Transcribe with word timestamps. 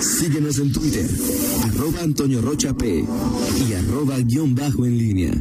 Síguenos 0.00 0.58
en 0.58 0.72
Twitter, 0.72 1.08
arroba 1.64 2.02
Antonio 2.02 2.40
Rocha 2.40 2.72
P 2.72 3.04
y 3.68 3.72
arroba 3.72 4.18
guion 4.20 4.54
bajo 4.54 4.86
en 4.86 4.96
línea. 4.96 5.32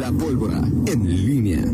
La 0.00 0.12
pólvora 0.12 0.68
en 0.86 1.26
línea. 1.26 1.64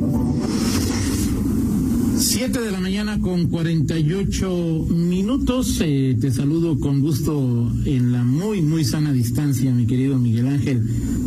7 2.19 2.61
de 2.61 2.71
la 2.71 2.81
mañana 2.81 3.19
con 3.21 3.47
48 3.47 4.87
minutos. 4.91 5.81
Eh, 5.81 6.17
te 6.21 6.31
saludo 6.31 6.79
con 6.79 7.01
gusto 7.01 7.73
en 7.87 8.13
la 8.13 8.25
muy, 8.25 8.61
muy 8.61 8.85
sana 8.85 9.13
distancia, 9.13 9.73
mi 9.73 9.87
querido 9.87 10.19
Miguel 10.19 10.49
Ángel 10.49 10.83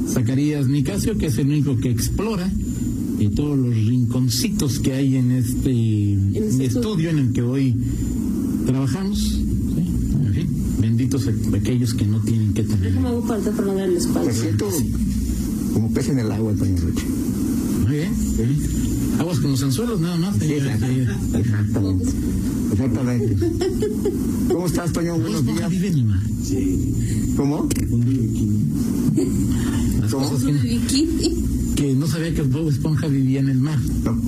Zacarías 0.08 0.68
Nicasio, 0.68 1.18
que 1.18 1.28
es 1.28 1.38
el 1.40 1.48
único 1.48 1.78
que 1.78 1.90
explora 1.90 2.50
y 3.20 3.30
todos 3.30 3.58
los 3.58 3.74
rinconcitos 3.76 4.80
que 4.80 4.94
hay 4.94 5.16
en 5.16 5.32
este, 5.32 6.14
este 6.38 6.66
estudio 6.66 7.10
en 7.10 7.20
el 7.20 7.34
que 7.34 7.42
hoy 7.42 7.76
trabajamos. 8.66 9.20
¿sí? 9.20 9.84
En 10.26 10.34
fin, 10.34 10.48
benditos 10.80 11.28
aquellos 11.54 11.94
que 11.94 12.06
no 12.06 12.20
tienen 12.22 12.54
que 12.54 12.64
tener. 12.64 12.80
Déjame 12.82 13.08
hago 13.10 13.22
parte 13.28 13.52
para 13.52 13.74
la 13.74 13.86
espalda. 13.86 14.26
Me 14.32 14.34
siento 14.34 14.70
como 15.74 15.92
pez 15.94 16.10
en 16.10 16.20
el 16.20 16.32
agua, 16.32 16.52
Antonio 16.52 16.76
Rocha. 16.82 17.06
Muy 17.84 17.92
bien. 17.96 18.14
¿sí? 18.16 18.44
Aguas 19.20 19.40
con 19.40 19.52
los 19.52 19.64
anzuelos, 19.64 20.00
nada 20.00 20.18
más. 20.18 20.36
Sí, 20.38 20.54
Exactamente. 20.54 22.12
Exactamente. 22.72 23.38
¿Cómo 24.52 24.66
estás, 24.68 24.92
Toño? 24.94 25.14
Bob 25.14 25.22
Buenos 25.24 25.46
días. 25.46 25.70
vive 25.70 25.88
en 25.88 25.94
el 25.96 26.06
mar. 26.06 26.20
¿Cómo? 27.36 27.68
Las 30.02 30.12
¿Cómo? 30.12 30.30
Un 30.30 30.62
bikini. 30.62 31.34
Que 31.78 31.94
no 31.94 32.08
sabía 32.08 32.34
que 32.34 32.42
Bob 32.42 32.70
Esponja 32.70 33.08
vivía 33.08 33.40
en 33.40 33.50
el 33.50 33.60
mar. 33.60 33.78
No. 34.04 34.20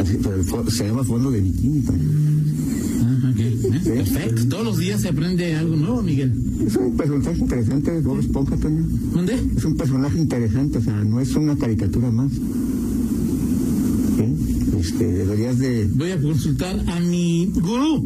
Así, 0.00 0.18
pero 0.20 0.34
el 0.34 0.72
se 0.72 0.86
llama 0.88 1.04
fondo 1.04 1.30
de 1.30 1.40
bikini. 1.40 1.84
Ah, 1.86 3.30
ok. 3.30 3.38
¿eh? 3.38 3.58
Perfecto. 3.84 4.48
Todos 4.48 4.64
los 4.64 4.78
días 4.78 5.00
se 5.00 5.08
aprende 5.08 5.54
algo 5.54 5.76
nuevo, 5.76 6.02
Miguel. 6.02 6.32
Es 6.66 6.74
un 6.74 6.96
personaje 6.96 7.38
interesante, 7.38 8.00
Bob 8.00 8.18
Esponja, 8.18 8.56
Toño. 8.56 8.84
¿Dónde? 9.14 9.40
Es 9.56 9.64
un 9.64 9.76
personaje 9.76 10.18
interesante, 10.18 10.78
o 10.78 10.82
sea, 10.82 11.04
no 11.04 11.20
es 11.20 11.34
una 11.36 11.56
caricatura 11.56 12.10
más. 12.10 12.32
¿Sí? 14.16 14.78
Este, 14.80 15.04
deberías 15.04 15.58
de... 15.60 15.88
Voy 15.94 16.10
a 16.10 16.20
consultar 16.20 16.82
a 16.88 16.98
mi 16.98 17.52
gurú 17.54 18.04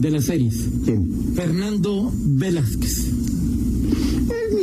de 0.00 0.10
las 0.10 0.24
series, 0.24 0.68
¿Quién? 0.84 1.08
Fernando 1.36 2.12
Velázquez. 2.12 3.25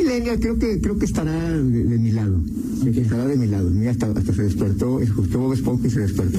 Millennial, 0.04 0.38
creo 0.40 0.58
que, 0.58 0.80
creo 0.80 0.98
que 0.98 1.06
estará 1.06 1.50
de, 1.50 1.84
de 1.84 1.98
mi 1.98 2.12
lado. 2.12 2.38
Estará 2.86 3.26
de 3.26 3.36
mi 3.36 3.46
lado. 3.46 3.70
Mira, 3.70 3.92
hasta, 3.92 4.06
hasta 4.08 4.34
se 4.34 4.42
despertó, 4.42 5.00
escuchó 5.00 5.38
Bob 5.38 5.52
Esponja 5.54 5.86
y 5.86 5.90
se 5.90 6.00
despertó 6.00 6.38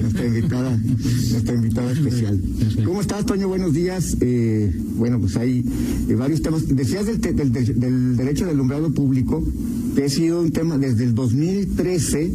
nuestra 0.00 0.26
invitada, 0.26 0.76
nuestra 0.76 1.54
invitada 1.54 1.92
especial. 1.92 2.40
¿Cómo 2.84 3.00
estás, 3.00 3.24
Toño? 3.24 3.48
Buenos 3.48 3.72
días. 3.72 4.16
Eh, 4.20 4.70
bueno, 4.96 5.18
pues 5.20 5.36
hay 5.36 5.64
eh, 6.08 6.14
varios 6.14 6.42
temas. 6.42 6.68
Decías 6.68 7.06
del, 7.06 7.20
te- 7.20 7.32
del, 7.32 8.16
derecho 8.16 8.44
del 8.44 8.54
alumbrado 8.54 8.92
público, 8.92 9.42
que 9.96 10.04
ha 10.04 10.08
sido 10.10 10.42
un 10.42 10.50
tema 10.52 10.76
desde 10.78 11.04
el 11.04 11.14
2013. 11.14 12.30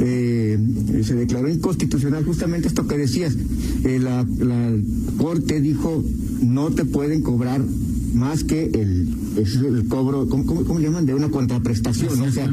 eh, 0.00 0.58
se 1.04 1.14
declaró 1.14 1.48
inconstitucional 1.48 2.24
justamente 2.24 2.68
esto 2.68 2.86
que 2.86 2.96
decías. 2.96 3.36
Eh, 3.84 3.98
la, 4.00 4.26
la 4.38 4.72
Corte 5.18 5.60
dijo 5.60 6.02
no 6.42 6.70
te 6.70 6.84
pueden 6.84 7.20
cobrar 7.22 7.62
más 8.14 8.44
que 8.44 8.64
el, 8.66 9.08
es 9.36 9.56
el 9.56 9.86
cobro, 9.88 10.28
¿cómo, 10.28 10.46
cómo, 10.46 10.64
cómo 10.64 10.78
llaman? 10.80 11.04
De 11.06 11.14
una 11.14 11.28
contraprestación, 11.30 12.18
¿no? 12.18 12.24
O 12.24 12.30
sea, 12.32 12.46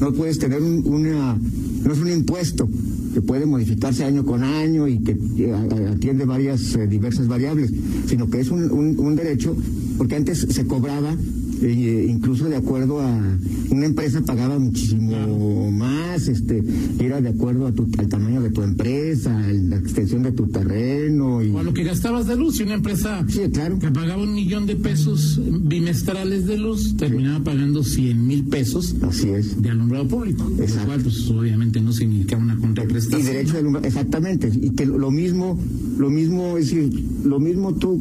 no 0.00 0.12
puedes 0.12 0.38
tener 0.38 0.62
un- 0.62 0.82
una, 0.86 1.36
no 1.84 1.92
es 1.92 1.98
un 1.98 2.10
impuesto 2.10 2.68
que 3.14 3.20
puede 3.22 3.46
modificarse 3.46 4.04
año 4.04 4.24
con 4.24 4.42
año 4.44 4.86
y 4.86 4.98
que 4.98 5.12
eh, 5.38 5.52
atiende 5.92 6.24
varias 6.24 6.74
eh, 6.76 6.86
diversas 6.86 7.26
variables, 7.26 7.72
sino 8.06 8.28
que 8.30 8.40
es 8.40 8.50
un, 8.50 8.70
un- 8.70 8.98
un 8.98 9.16
derecho, 9.16 9.56
porque 9.96 10.16
antes 10.16 10.46
se 10.50 10.66
cobraba 10.66 11.16
eh, 11.62 12.06
incluso 12.08 12.48
de 12.48 12.56
acuerdo 12.56 13.00
a 13.00 13.36
una 13.70 13.86
empresa 13.86 14.20
pagaba 14.22 14.58
muchísimo 14.58 15.70
más, 15.70 16.28
este, 16.28 16.62
era 17.00 17.20
de 17.20 17.30
acuerdo 17.30 17.66
a 17.66 17.72
tu, 17.72 17.88
al 17.98 18.08
tamaño 18.08 18.40
de 18.42 18.50
tu 18.50 18.62
empresa, 18.62 19.36
a 19.36 19.52
la 19.52 19.76
extensión 19.76 20.22
de 20.22 20.32
tu 20.32 20.46
terreno 20.48 21.42
y 21.42 21.50
O 21.50 21.58
a 21.58 21.62
lo 21.62 21.72
que 21.72 21.84
gastabas 21.84 22.26
de 22.26 22.36
luz. 22.36 22.56
Si 22.56 22.62
una 22.62 22.74
empresa 22.74 23.24
sí, 23.28 23.40
claro. 23.52 23.78
que 23.78 23.90
pagaba 23.90 24.22
un 24.22 24.34
millón 24.34 24.66
de 24.66 24.76
pesos 24.76 25.40
bimestrales 25.62 26.46
de 26.46 26.58
luz 26.58 26.96
terminaba 26.96 27.42
pagando 27.44 27.82
100 27.84 28.26
mil 28.26 28.44
pesos 28.44 28.94
Así 29.02 29.28
es. 29.28 29.60
de 29.60 29.70
alumbrado 29.70 30.08
público. 30.08 30.50
Lo 30.56 30.62
Exacto. 30.62 30.86
cual, 30.86 31.00
pues, 31.02 31.28
obviamente 31.30 31.80
no 31.80 31.92
significa 31.92 32.36
una 32.36 32.54
Y 32.54 32.58
contraprestación. 32.58 33.26
derecho 33.26 33.52
de 33.54 33.58
alumbra- 33.60 33.86
exactamente, 33.86 34.50
y 34.60 34.70
que 34.70 34.86
lo 34.86 35.10
mismo, 35.10 35.58
lo 35.98 36.10
mismo, 36.10 36.56
es 36.58 36.70
decir, 36.70 37.04
lo 37.24 37.38
mismo 37.40 37.74
tú 37.74 38.00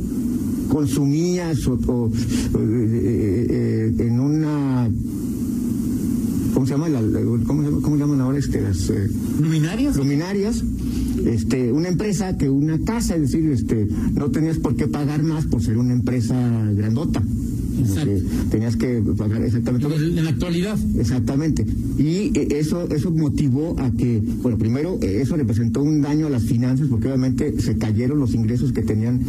consumías 0.70 1.66
o, 1.68 1.74
o, 1.88 2.12
eh, 2.14 3.48
eh, 3.50 3.96
en 4.00 4.20
una 4.20 4.90
¿cómo 6.54 6.66
se 6.66 6.72
llama? 6.74 6.90
La- 6.90 7.02
¿cómo? 7.46 7.82
¿Cómo 7.82 7.98
llaman 7.98 8.22
ahora 8.22 8.38
este, 8.40 8.62
las 8.62 8.90
eh, 8.90 9.10
¿Luminarias? 9.40 9.96
luminarias? 9.96 10.64
Este, 11.26 11.72
una 11.72 11.90
empresa 11.90 12.38
que 12.38 12.50
una 12.50 12.80
casa, 12.80 13.16
es 13.16 13.22
decir, 13.22 13.50
este, 13.52 13.88
no 14.14 14.30
tenías 14.32 14.58
por 14.60 14.76
qué 14.76 14.88
pagar 14.88 15.24
más 15.24 15.46
por 15.46 15.62
ser 15.62 15.78
una 15.78 15.94
empresa 15.94 16.36
grandota. 16.76 17.22
Exacto. 17.80 18.12
tenías 18.50 18.76
que 18.76 19.02
pagar 19.18 19.42
exactamente. 19.44 19.88
En 19.88 20.24
la 20.24 20.30
actualidad. 20.32 20.78
Exactamente. 21.00 21.66
Y 21.98 22.32
eh, 22.38 22.48
eso 22.60 22.88
eso 22.90 23.12
motivó 23.12 23.76
a 23.80 23.92
que, 23.92 24.22
bueno, 24.42 24.58
primero 24.58 24.98
eh, 25.02 25.20
eso 25.22 25.36
representó 25.36 25.82
un 25.82 26.02
daño 26.02 26.28
a 26.28 26.30
las 26.30 26.44
finanzas 26.44 26.88
porque 26.90 27.08
obviamente 27.08 27.60
se 27.62 27.78
cayeron 27.78 28.20
los 28.20 28.34
ingresos 28.34 28.72
que 28.72 28.82
tenían 28.82 29.22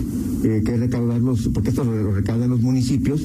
eh, 0.44 0.62
que 0.64 0.76
recaudar 0.76 1.20
los, 1.20 1.48
porque 1.48 1.70
esto 1.70 1.84
lo, 1.84 2.12
recaudan 2.12 2.50
los 2.50 2.60
municipios, 2.62 3.22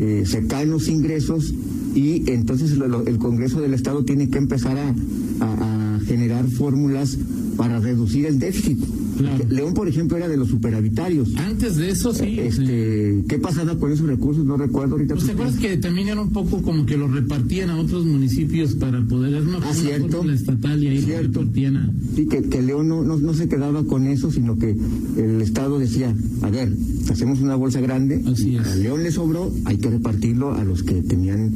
eh, 0.00 0.24
se 0.26 0.46
caen 0.46 0.70
los 0.70 0.88
ingresos 0.88 1.52
y 1.94 2.28
entonces 2.30 2.76
lo- 2.76 3.06
el 3.06 3.18
Congreso 3.18 3.60
del 3.60 3.74
Estado 3.74 4.04
tiene 4.04 4.28
que 4.28 4.38
empezar 4.38 4.76
a, 4.78 4.94
a- 5.40 5.96
a 5.96 6.00
generar 6.06 6.46
fórmulas 6.48 7.16
para 7.56 7.78
reducir 7.80 8.26
el 8.26 8.38
déficit. 8.38 8.78
Claro. 9.16 9.44
León, 9.50 9.74
por 9.74 9.88
ejemplo, 9.88 10.16
era 10.16 10.28
de 10.28 10.36
los 10.36 10.48
superavitarios. 10.48 11.34
Antes 11.36 11.76
de 11.76 11.90
eso, 11.90 12.12
sí. 12.12 12.38
Este, 12.40 13.22
¿Qué 13.28 13.38
pasaba 13.38 13.78
con 13.78 13.92
esos 13.92 14.06
recursos? 14.06 14.44
No 14.44 14.56
recuerdo 14.56 14.92
ahorita. 14.94 15.14
Pues, 15.14 15.26
¿Te 15.26 15.32
acuerdas 15.32 15.56
que 15.56 15.76
también 15.76 16.08
era 16.08 16.20
un 16.20 16.30
poco 16.30 16.62
como 16.62 16.84
que 16.86 16.96
lo 16.96 17.08
repartían 17.08 17.70
a 17.70 17.78
otros 17.78 18.04
municipios 18.04 18.74
para 18.74 19.02
poder 19.04 19.34
hacer 19.36 19.48
una, 19.48 19.58
Ah, 19.58 19.74
cierto. 19.74 20.08
fórmula 20.18 20.34
estatal 20.34 20.82
y 20.82 20.88
ahí 20.88 21.00
Cierto. 21.02 21.40
repartían 21.40 21.76
a... 21.76 21.90
Sí, 22.16 22.26
que, 22.26 22.42
que 22.42 22.62
León 22.62 22.88
no, 22.88 23.02
no, 23.02 23.16
no 23.18 23.34
se 23.34 23.48
quedaba 23.48 23.84
con 23.84 24.06
eso, 24.06 24.30
sino 24.30 24.58
que 24.58 24.76
el 25.16 25.40
Estado 25.40 25.78
decía, 25.78 26.14
a 26.42 26.50
ver, 26.50 26.72
hacemos 27.10 27.40
una 27.40 27.54
bolsa 27.56 27.80
grande, 27.80 28.22
Así 28.26 28.56
es. 28.56 28.66
a 28.66 28.76
León 28.76 29.02
le 29.02 29.10
sobró, 29.12 29.52
hay 29.64 29.76
que 29.78 29.90
repartirlo 29.90 30.52
a 30.54 30.64
los 30.64 30.82
que 30.82 31.02
tenían 31.02 31.52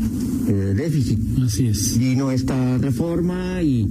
eh, 0.48 0.74
déficit. 0.76 1.18
Así 1.44 1.66
es. 1.66 1.98
Vino 1.98 2.30
esta 2.30 2.78
reforma 2.78 3.62
y 3.62 3.88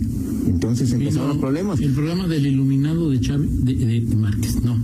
entonces 0.48 0.92
empezaron 0.94 1.30
los 1.30 1.38
problemas. 1.38 1.80
El 1.80 1.92
programa 1.92 2.28
del 2.28 2.48
iluminado 2.48 3.10
de 3.10 3.20
Chávez, 3.20 3.50
de, 3.64 4.02
de 4.02 4.16
Márquez, 4.16 4.64
no. 4.64 4.78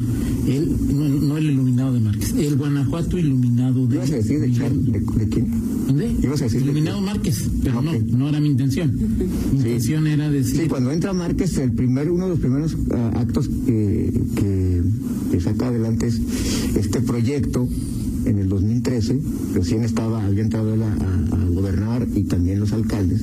El, 0.48 0.70
no, 0.96 1.10
no 1.28 1.38
el 1.38 1.46
iluminado 1.52 1.94
de 1.94 2.00
Márquez, 2.00 2.34
el 2.38 2.56
Guanajuato 2.56 3.18
iluminado 3.18 3.86
de... 3.88 3.96
¿Ibas 3.96 4.12
a 4.12 4.16
decir 4.16 4.40
de, 4.40 4.52
Char- 4.52 4.72
de, 4.72 5.00
de 5.00 5.30
quién? 5.30 5.48
¿Dónde? 5.88 6.16
ibas 6.24 6.42
a 6.42 6.46
decir 6.46 6.60
de- 6.60 6.66
Iluminado 6.66 7.02
Márquez, 7.02 7.50
pero 7.64 7.82
no, 7.82 7.92
no 7.94 8.30
era 8.30 8.40
mi 8.40 8.50
intención. 8.50 8.92
Mi 9.52 9.58
intención 9.60 10.08
era 10.08 10.30
decir... 10.30 10.62
Sí, 10.64 10.68
cuando 10.68 10.92
entra 10.92 11.14
Márquez, 11.14 11.58
el 11.58 11.72
primer, 11.72 12.10
uno 12.12 12.26
de 12.26 12.30
los 12.32 12.40
primeros 12.40 12.76
ah, 12.92 13.12
actos 13.16 13.48
que, 13.66 14.12
que, 14.36 14.82
que 15.32 15.40
saca 15.42 15.68
adelante 15.68 16.08
es 16.08 16.20
este 16.76 17.02
proyecto 17.02 17.68
en 18.26 18.40
el 18.40 18.48
2013, 18.48 19.20
recién 19.54 19.84
estaba, 19.84 20.24
había 20.26 20.44
entrado 20.44 20.74
él 20.74 20.82
a, 20.84 20.88
a- 20.94 21.42
a 21.42 21.46
gobernar 21.50 22.08
y 22.16 22.24
también 22.24 22.60
los 22.62 22.72
alcaldes, 22.72 23.22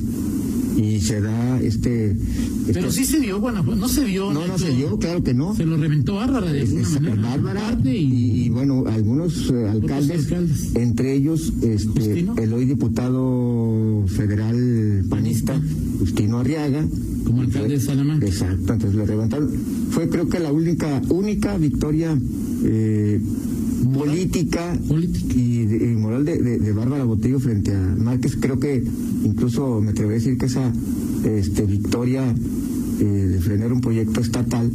y 0.77 0.99
se 1.01 1.21
da 1.21 1.59
este... 1.61 2.15
Pero 2.67 2.87
este- 2.87 2.91
sí 2.91 3.05
se 3.05 3.19
vio 3.19 3.39
Guanajuato, 3.39 3.79
no 3.79 3.87
se 3.89 4.03
vio... 4.05 4.31
No, 4.31 4.45
no 4.47 4.57
se 4.57 4.69
dio, 4.73 4.97
claro 4.97 5.23
que 5.23 5.33
no. 5.33 5.55
Se 5.55 5.65
lo 5.65 5.77
reventó 5.77 6.15
Bárbara 6.15 6.51
de 6.51 6.61
alguna 6.61 6.89
manera. 6.89 7.21
Bárbara 7.21 7.79
y, 7.83 7.89
y, 7.89 8.43
y, 8.45 8.49
bueno, 8.49 8.83
algunos 8.87 9.49
eh, 9.51 9.67
alcaldes, 9.69 10.25
alcaldes. 10.25 10.75
entre 10.75 11.13
ellos 11.13 11.51
este, 11.61 11.87
Justino. 11.99 12.35
el 12.37 12.53
hoy 12.53 12.65
diputado 12.65 14.03
federal 14.07 15.05
panista, 15.09 15.59
Justino 15.99 16.39
Arriaga. 16.39 16.85
Como 17.25 17.41
alcalde 17.41 17.67
Fue- 17.69 17.77
de 17.77 17.79
Salamanca. 17.81 18.25
Exacto, 18.25 18.73
entonces 18.73 18.95
le 18.95 19.05
levantaron. 19.07 19.49
Fue 19.91 20.09
creo 20.09 20.27
que 20.27 20.39
la 20.39 20.51
única, 20.51 21.01
única 21.09 21.57
victoria 21.57 22.17
eh, 22.63 23.19
política, 23.83 24.77
Política. 24.87 25.33
y, 25.35 25.65
de- 25.65 25.91
y 25.91 25.95
moral 25.95 26.25
de, 26.25 26.37
de- 26.41 26.59
de 26.59 26.71
Bárbara 26.73 27.03
Botello 27.03 27.39
frente 27.39 27.73
a 27.73 27.79
Márquez. 27.97 28.37
Creo 28.39 28.59
que 28.59 28.83
incluso 29.23 29.81
me 29.81 29.91
atrevería 29.91 30.17
a 30.17 30.23
decir 30.23 30.37
que 30.37 30.45
esa 30.45 30.71
este, 31.23 31.65
victoria 31.65 32.33
eh, 32.99 33.03
de 33.03 33.39
frenar 33.41 33.71
un 33.73 33.81
proyecto 33.81 34.21
estatal 34.21 34.71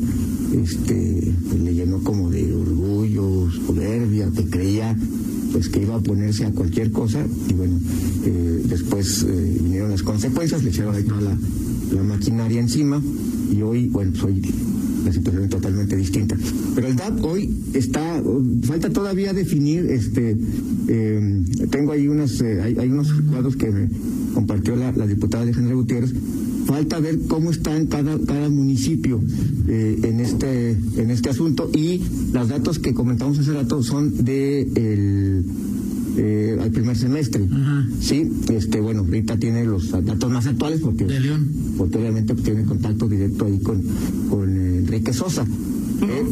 este, 0.62 1.32
pues, 1.48 1.60
le 1.60 1.74
llenó 1.74 2.00
como 2.02 2.30
de 2.30 2.52
orgullo, 2.54 3.50
soberbia, 3.66 4.30
que 4.34 4.44
creía 4.46 4.96
pues 5.52 5.68
que 5.68 5.80
iba 5.82 5.94
a 5.94 6.00
ponerse 6.00 6.44
a 6.44 6.50
cualquier 6.52 6.90
cosa 6.90 7.24
y 7.48 7.54
bueno, 7.54 7.78
eh, 8.24 8.62
después 8.68 9.24
eh, 9.28 9.58
vinieron 9.62 9.90
las 9.90 10.02
consecuencias, 10.02 10.62
le 10.64 10.70
echaron 10.70 10.94
ahí 10.94 11.04
toda 11.04 11.20
la, 11.22 11.38
la 11.94 12.02
maquinaria 12.02 12.60
encima 12.60 13.00
y 13.50 13.62
hoy, 13.62 13.88
bueno, 13.88 14.14
soy 14.16 14.42
la 15.06 15.12
situación 15.12 15.44
es 15.44 15.50
totalmente 15.50 15.96
distinta. 15.96 16.36
Pero 16.74 16.88
el 16.88 16.96
DAP 16.96 17.24
hoy 17.24 17.50
está, 17.72 18.22
falta 18.62 18.90
todavía 18.90 19.32
definir, 19.32 19.86
este, 19.86 20.36
eh, 20.88 21.42
tengo 21.70 21.92
ahí 21.92 22.08
unas, 22.08 22.40
eh, 22.40 22.60
hay, 22.60 22.76
hay, 22.78 22.90
unos 22.90 23.12
cuadros 23.30 23.56
que 23.56 23.70
me 23.70 23.88
compartió 24.34 24.76
la, 24.76 24.92
la 24.92 25.06
diputada 25.06 25.44
Alejandra 25.44 25.74
Gutiérrez, 25.74 26.12
falta 26.66 26.98
ver 26.98 27.20
cómo 27.28 27.50
está 27.50 27.76
en 27.76 27.86
cada, 27.86 28.18
cada 28.18 28.48
municipio 28.48 29.22
eh, 29.68 30.00
en 30.02 30.20
este 30.20 30.70
en 30.70 31.10
este 31.10 31.30
asunto 31.30 31.70
y 31.72 32.02
los 32.32 32.48
datos 32.48 32.80
que 32.80 32.92
comentamos 32.92 33.38
hace 33.38 33.52
rato 33.52 33.82
son 33.82 34.24
de 34.24 34.62
el 34.74 35.44
eh, 36.18 36.56
al 36.60 36.70
primer 36.70 36.96
semestre. 36.96 37.46
Ajá. 37.50 37.86
Sí, 38.00 38.30
este, 38.50 38.80
bueno, 38.80 39.00
ahorita 39.02 39.36
tiene 39.36 39.64
los 39.66 39.90
datos 39.90 40.30
más 40.30 40.46
actuales 40.46 40.80
porque, 40.80 41.04
De 41.04 41.20
León. 41.20 41.46
porque 41.76 41.98
obviamente 41.98 42.32
pues, 42.34 42.44
tiene 42.44 42.64
contacto 42.64 43.06
directo 43.06 43.44
ahí 43.44 43.58
con, 43.58 43.82
con 44.30 44.56
eh, 44.56 44.65
Enrique 44.96 45.12
Sosa. 45.12 45.42
¿Eh? 45.42 46.24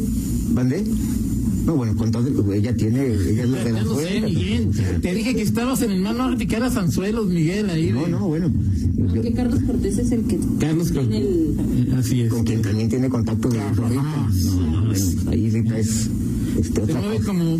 ¿Mandé? 0.55 0.84
No, 1.66 1.76
bueno, 1.76 1.96
con 1.96 2.11
todo, 2.11 2.52
ella 2.52 2.75
tiene, 2.76 3.06
ella 3.06 3.44
es 3.44 3.49
la 3.49 3.64
sé, 3.96 4.20
Miguel. 4.20 4.69
Te 5.00 5.14
dije 5.14 5.34
que 5.34 5.43
estabas 5.43 5.81
en 5.82 5.93
el 5.93 6.00
mar, 6.02 6.14
no 6.14 6.37
picaras 6.37 6.76
anzuelos, 6.76 7.26
Miguel, 7.28 7.70
ahí. 7.70 7.90
No, 7.90 8.05
de- 8.05 8.11
no, 8.11 8.28
bueno, 8.28 8.50
yo- 9.14 9.22
Que 9.22 9.32
Carlos 9.32 9.61
Cortés 9.66 9.96
es 9.99 10.12
el 10.12 10.22
que 10.25 10.38
Carlos 10.61 10.93
tiene 10.93 11.19
el... 11.19 11.56
Eh, 11.88 11.94
Así 11.99 12.20
es. 12.22 12.31
con 12.31 12.44
quien 12.44 12.61
también 12.61 12.88
tiene 12.90 13.08
contacto 13.08 13.49
de 13.49 13.56
Claro, 13.56 13.88
Rita. 13.88 14.00
ajá, 14.00 14.31
No, 14.44 14.61
no, 14.82 14.87
bueno, 14.88 15.05
ahí 15.31 15.50
Rita 15.50 15.78
es 15.78 16.10
este, 16.58 16.75
Se 16.75 16.82
otra 16.82 17.00
mueve 17.00 17.17
cosa. 17.17 17.26
como 17.28 17.58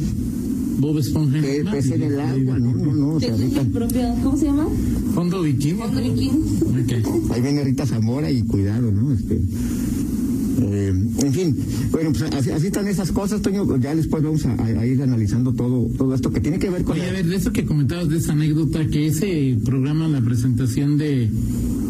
Bob 0.81 0.99
Esponja. 0.99 1.41
Que 1.41 1.65
¿no? 1.65 1.71
pez 1.71 1.91
en 1.91 2.03
el 2.03 2.21
agua, 2.21 2.59
no, 2.59 2.75
no, 2.75 2.95
no, 2.95 3.09
o 3.15 3.21
sea, 3.21 3.35
Rita, 3.37 3.62
propia... 3.73 4.15
¿Cómo 4.23 4.37
se 4.37 4.45
llama? 4.47 4.69
Fondo 5.15 5.41
bikini. 5.43 5.79
Fondo 5.79 6.00
bikini. 6.03 6.29
Ok. 6.29 7.31
ahí 7.33 7.41
viene 7.41 7.65
Rita 7.65 7.87
Zamora 7.87 8.31
y 8.31 8.43
cuidado, 8.43 8.91
¿no? 8.93 9.12
Este, 9.15 9.41
eh, 10.62 10.89
en 10.89 11.33
fin, 11.33 11.56
bueno, 11.91 12.11
pues 12.12 12.23
así, 12.33 12.51
así 12.51 12.67
están 12.67 12.87
esas 12.89 13.11
cosas, 13.12 13.43
Toño, 13.43 13.77
ya 13.79 13.95
después 13.95 14.23
vamos 14.23 14.45
a, 14.47 14.87
ir 14.87 15.03
analizando 15.03 15.53
todo, 15.53 15.89
todo 15.97 16.15
esto 16.15 16.31
que 16.31 16.41
tiene 16.41 16.59
que 16.59 16.71
ver 16.71 16.85
con... 16.85 16.93
Oye, 16.95 17.03
la- 17.05 17.11
a 17.11 17.12
ver, 17.12 17.27
de 17.27 17.37
eso 17.37 17.53
que 17.53 17.65
comentabas 17.65 18.09
de 18.09 18.19
esa 18.19 18.33
anécdota, 18.33 18.87
que 18.87 19.06
ese 19.06 19.56
programa, 19.65 20.09
la 20.09 20.21
presentación 20.21 20.97
de 20.99 21.29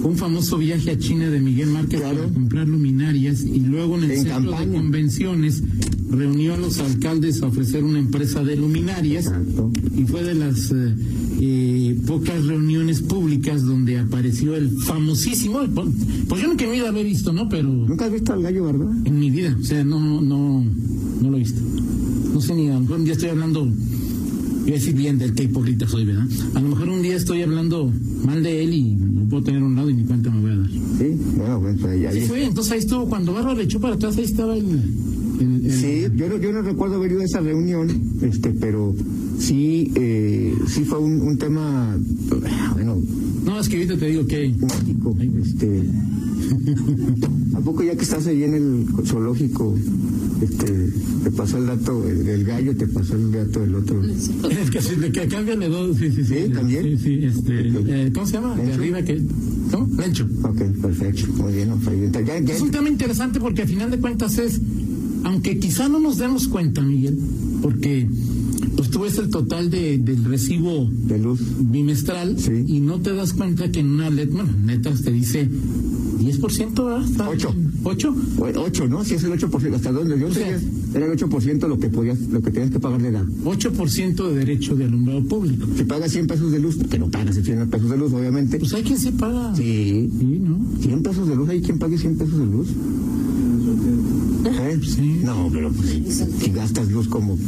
un 0.04 0.16
famoso 0.16 0.58
viaje 0.58 0.90
a 0.90 0.98
China 0.98 1.28
de 1.30 1.40
Miguel 1.40 1.70
Márquez 1.70 2.00
Claro. 2.00 2.18
para 2.18 2.32
comprar 2.32 2.68
luminarias 2.68 3.42
y 3.42 3.60
luego 3.60 3.96
en 3.98 4.04
el 4.04 4.10
En 4.12 4.22
centro 4.24 4.50
de 4.58 4.68
convenciones 4.68 5.62
reunió 6.10 6.54
a 6.54 6.56
los 6.58 6.78
alcaldes 6.78 7.42
a 7.42 7.46
ofrecer 7.46 7.82
una 7.82 7.98
empresa 7.98 8.44
de 8.44 8.56
luminarias 8.56 9.26
Exacto. 9.26 9.72
y 9.96 10.04
fue 10.04 10.22
de 10.22 10.34
las 10.34 10.70
eh, 10.70 10.94
eh, 11.40 11.98
pocas 12.06 12.44
reuniones 12.44 13.00
públicas 13.00 13.64
donde 13.64 13.98
apareció 13.98 14.54
el 14.54 14.70
famosísimo, 14.78 15.60
pues 16.28 16.40
yo 16.42 16.48
nunca 16.48 16.64
en 16.64 16.70
mi 16.70 16.76
vida 16.76 16.92
lo 16.92 16.98
he 16.98 17.04
visto, 17.04 17.32
¿no? 17.32 17.48
Pero 17.48 17.68
¿Nunca 17.68 18.04
has 18.04 18.12
visto 18.12 18.32
al 18.32 18.42
gallo, 18.42 18.64
verdad? 18.64 18.88
en 19.04 19.18
mi 19.18 19.30
vida, 19.30 19.56
o 19.58 19.64
sea, 19.64 19.82
no, 19.84 20.20
no, 20.20 20.64
no 21.22 21.30
lo 21.30 21.36
he 21.36 21.40
visto. 21.40 21.60
No 22.32 22.40
sé 22.40 22.54
ni, 22.54 22.68
a 22.68 22.74
lo 22.74 22.80
mejor 22.80 22.98
un 22.98 23.04
día 23.04 23.14
estoy 23.14 23.30
hablando, 23.30 23.66
a 24.72 24.75
decir 24.76 24.94
bien 24.94 25.19
del 25.19 25.34
que 25.34 25.44
hipócrita 25.44 25.87
soy, 25.87 26.05
¿verdad? 26.05 26.26
A 26.55 26.61
lo 26.61 26.69
mejor 26.69 26.88
un 26.88 27.02
día 27.02 27.16
estoy 27.16 27.43
hablando 27.43 27.93
mal 28.25 28.43
de 28.43 28.62
él 28.64 28.72
y 28.75 28.94
no 28.94 29.28
puedo 29.28 29.43
tener 29.44 29.62
un 29.62 29.75
lado 29.76 29.90
y 29.90 29.94
ni 29.94 30.05
cuenta 30.05 30.31
me 30.31 30.40
voy 30.40 30.50
a 30.52 30.56
dar. 30.56 30.70
Sí, 30.70 31.16
bueno, 31.37 31.61
bueno, 31.61 31.78
pues 31.81 31.93
ahí, 31.93 32.06
ahí- 32.06 32.20
Sí 32.22 32.26
fue, 32.28 32.44
entonces 32.44 32.72
ahí 32.72 32.78
estuvo, 32.78 33.08
cuando 33.08 33.32
Bárbara 33.34 33.55
le 33.56 33.64
echó 33.64 33.81
para 33.81 33.94
atrás, 33.94 34.16
ahí 34.16 34.25
estaba 34.25 34.56
el... 34.56 34.64
el- 35.40 35.66
el- 35.66 35.72
Sí, 35.72 36.05
yo 36.16 36.28
no, 36.28 36.38
yo 36.38 36.52
no 36.52 36.62
recuerdo 36.62 36.96
haber 36.96 37.12
ido 37.12 37.20
a 37.20 37.25
esa 37.25 37.40
reunión, 37.40 37.88
este, 38.22 38.50
pero 38.50 38.94
sí, 39.38 39.90
eh, 39.96 40.55
sí 40.69 40.84
fue 40.84 40.99
un, 40.99 41.20
un 41.20 41.37
tema, 41.37 41.96
bueno, 42.75 42.96
No, 43.44 43.60
es 43.60 43.69
que 43.69 43.76
ahorita 43.76 43.96
te 43.99 44.06
digo 44.06 44.26
que... 44.26 44.55
mágico, 44.60 45.17
este, 45.43 45.82
¿a 47.55 47.60
poco 47.60 47.82
ya 47.82 47.94
que 47.96 48.02
estás 48.02 48.26
ahí 48.26 48.44
en 48.44 48.55
el 48.55 48.87
zoológico, 49.06 49.75
este, 50.42 50.90
te 51.25 51.31
pasó 51.31 51.58
el 51.58 51.66
dato 51.66 52.02
del 52.02 52.44
gallo, 52.44 52.76
te 52.76 52.86
pasó 52.86 53.14
el 53.16 53.31
dato 53.32 53.60
del 53.60 53.75
otro? 53.76 54.02
El 54.02 54.70
que, 54.70 54.82
sí, 54.82 54.94
que 55.12 55.26
cámbiale 55.28 55.69
dos, 55.69 55.96
sí, 55.96 56.10
sí, 56.10 56.25
sí. 56.25 56.34
Sí, 56.46 56.52
también. 56.52 56.82
Sí, 56.84 56.98
sí, 56.98 57.20
este, 57.25 57.60
eh, 58.06 58.10
¿cómo 58.12 58.26
se 58.26 58.32
llama? 58.34 58.56
De 58.56 58.72
arriba 58.72 59.02
que... 59.02 59.22
¿Cómo? 59.70 59.88
Lencho. 60.00 60.28
Ok, 60.42 60.60
perfecto, 60.82 61.26
muy 61.42 61.52
bien, 61.54 61.69
no, 61.70 61.76
pues, 61.76 61.96
ya, 62.12 62.20
ya- 62.40 62.52
Es 62.54 62.60
un 62.60 62.70
tema 62.70 62.88
interesante 62.88 63.40
porque 63.40 63.62
a 63.62 63.66
final 63.66 63.90
de 63.90 63.98
cuentas 63.98 64.38
es, 64.38 64.60
aunque 65.25 65.58
quizá 65.58 65.88
no 65.88 65.98
nos 66.00 66.19
demos 66.19 66.48
cuenta, 66.48 66.82
Miguel, 66.82 67.19
porque 67.62 68.06
pues 68.76 68.90
tú 68.90 69.00
ves 69.00 69.16
el 69.19 69.31
total 69.31 69.70
de, 69.70 69.98
del 69.98 70.25
recibo 70.25 70.90
de 70.90 71.19
luz, 71.19 71.40
bimestral 71.60 72.38
Sí. 72.38 72.50
y 72.66 72.81
no 72.81 73.00
te 73.00 73.14
das 73.14 73.32
cuenta 73.32 73.70
que 73.70 73.81
en 73.81 73.88
una 73.90 74.10
letra, 74.10 74.42
bueno, 74.42 74.52
netas 74.64 75.02
te 75.02 75.12
dice 75.12 75.48
10%, 75.48 76.84
¿verdad? 76.84 77.04
Está 77.08 77.25
Ocho. 77.84 78.14
O- 78.38 78.60
ocho, 78.60 78.88
¿no? 78.88 79.04
Si 79.04 79.14
es 79.14 79.25
el 79.25 79.32
8%, 79.32 79.75
hasta 79.75 79.92
donde 79.92 80.19
yo 80.19 80.28
O 80.28 80.32
sea, 80.32 80.58
era 80.94 81.06
el 81.06 81.12
8% 81.19 81.69
lo 81.69 81.78
que 81.78 81.88
podías, 81.88 82.19
lo 82.31 82.40
que 82.42 82.50
tenías 82.50 82.70
que 82.70 82.81
pagar 82.81 83.00
de 83.02 83.08
edad. 83.08 83.25
8% 83.44 84.28
de 84.31 84.34
derecho 84.36 84.75
de 84.75 84.84
alumbrado 84.84 85.22
público. 85.25 85.66
Si 85.76 85.84
pagas 85.84 86.10
100 86.12 86.26
pesos 86.26 86.50
de 86.50 86.58
luz, 86.60 86.76
que 86.90 86.98
no 86.98 87.10
pagas 87.10 87.34
100 87.36 87.69
pesos 87.70 87.90
de 87.90 87.96
luz, 87.98 88.12
obviamente. 88.12 88.58
Pues 88.58 88.72
hay 88.75 88.82
quien 88.82 88.98
se 88.98 89.12
paga. 89.12 89.54
Sí, 89.54 90.10
Sí, 90.19 90.40
¿no? 90.42 90.58
100 90.81 91.02
pesos 91.02 91.28
de 91.28 91.36
luz, 91.36 91.48
hay 91.48 91.60
quien 91.60 91.78
pague 91.78 91.98
100 91.98 92.16
pesos 92.16 92.38
de 92.38 92.46
luz. 92.46 92.69
¿Eh? 94.46 94.78
Sí. 94.82 95.20
No, 95.22 95.48
pero 95.52 95.70
pues, 95.72 95.88
si, 95.90 96.04
si 96.44 96.50
gastas 96.50 96.90
luz 96.90 97.08
como 97.08 97.38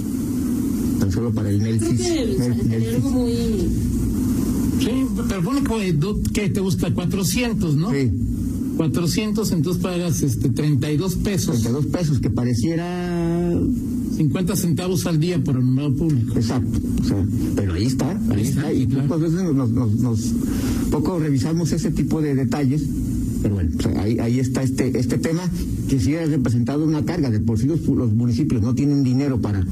tan 0.99 1.12
solo 1.12 1.31
para 1.33 1.50
el 1.50 1.62
Nelfis. 1.62 2.00
Sí, 4.79 5.06
pero 5.29 5.93
do- 5.94 6.21
que 6.33 6.49
te 6.50 6.61
gusta 6.61 6.93
400, 6.93 7.75
¿no? 7.77 7.91
Sí, 7.93 8.11
400, 8.76 9.52
entonces 9.52 9.82
pagas 9.82 10.23
este 10.23 10.50
32 10.50 11.17
pesos. 11.17 11.62
32 11.62 11.87
pesos, 11.87 12.19
que 12.20 12.31
pareciera 12.31 13.50
50 14.17 14.56
centavos 14.56 15.06
al 15.06 15.19
día 15.19 15.43
por 15.43 15.56
alumbrado 15.56 15.94
público. 15.94 16.34
Exacto, 16.37 16.78
o 17.00 17.05
sea, 17.05 17.25
pero 17.55 17.75
ahí 17.75 17.84
está, 17.87 18.11
ahí, 18.11 18.17
Ahí 18.31 18.43
está, 18.43 18.61
está, 18.61 18.73
y 18.73 18.87
claro. 18.87 19.08
pocas 19.08 19.32
veces 19.32 19.55
nos, 19.55 19.70
nos, 19.70 19.93
nos- 19.94 20.32
poco 20.90 21.19
revisamos 21.19 21.73
ese 21.73 21.90
tipo 21.90 22.20
de 22.23 22.34
detalles, 22.34 22.82
pero 23.43 23.55
bueno, 23.55 23.70
o 23.78 23.82
sea, 23.82 24.02
ahí, 24.02 24.19
ahí 24.19 24.38
está 24.40 24.62
este, 24.62 24.99
este 24.99 25.19
tema 25.19 25.43
que 25.88 25.99
sí 26.00 26.14
ha 26.17 26.25
representado 26.26 26.84
una 26.84 27.05
carga, 27.05 27.31
de 27.31 27.40
por 27.40 27.58
sí 27.58 27.67
los, 27.67 27.81
los 27.87 28.12
municipios 28.14 28.62
no 28.62 28.75
tienen 28.75 29.02
dinero 29.05 29.40
para 29.40 29.64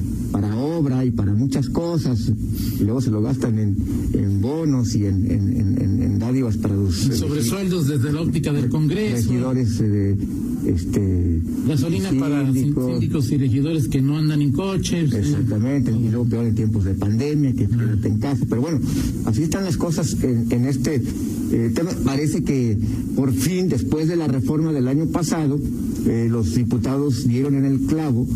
obra 0.79 1.05
y 1.05 1.11
para 1.11 1.33
muchas 1.33 1.69
cosas, 1.69 2.31
y 2.81 2.85
luego 2.85 3.01
se 3.01 3.11
lo 3.11 3.23
gastan 3.23 3.59
en, 3.59 3.77
en 4.15 4.41
bonos 4.41 4.95
y 4.95 5.07
en, 5.07 5.31
en, 5.31 5.57
en- 5.61 5.79
en- 6.03 6.19
dádivas 6.19 6.57
para 6.57 6.75
los 6.75 6.95
Sobre 6.95 7.43
sueldos 7.43 7.89
desde 7.89 8.13
la 8.13 8.21
óptica 8.23 8.53
del 8.53 8.69
Congreso. 8.71 9.17
regidores 9.29 9.81
eh, 9.81 9.85
de, 9.89 10.73
este, 10.73 11.43
Gasolina 11.69 12.11
para 12.19 12.45
síndicos. 12.53 12.91
síndicos 12.93 13.31
y 13.33 13.37
regidores 13.37 13.89
que 13.89 14.01
no 14.01 14.17
andan 14.17 14.41
en 14.41 14.53
coches. 14.53 15.13
Exactamente, 15.13 15.91
y 15.91 16.09
luego 16.09 16.25
peor 16.25 16.47
en 16.47 16.55
tiempos 16.55 16.85
de 16.85 16.95
pandemia, 16.95 17.53
que 17.53 17.67
quédate 17.67 18.09
en 18.09 18.19
casa. 18.19 18.47
Pero 18.49 18.63
bueno, 18.63 18.81
así 19.27 19.43
están 19.43 19.65
las 19.65 19.77
cosas 19.77 20.17
en, 20.23 20.47
en 20.51 20.65
este 20.67 21.03
eh, 21.53 21.71
tema. 21.75 21.91
Parece 22.05 22.43
que 22.43 22.79
por 23.17 23.33
fin, 23.33 23.69
después 23.69 24.09
de 24.09 24.17
la 24.17 24.27
reforma 24.29 24.73
del 24.73 24.89
año 24.89 25.07
pasado, 25.09 25.59
eh, 26.07 26.29
los 26.31 26.55
diputados 26.55 27.27
dieron 27.27 27.55
en 27.57 27.65
el 27.67 27.81
clavo 27.81 28.27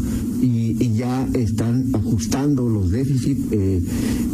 y, 0.42 0.47
y 0.78 0.94
ya 0.94 1.26
están 1.35 1.90
ajustando 1.94 2.68
los 2.68 2.90
déficits 2.90 3.52
eh, 3.52 3.82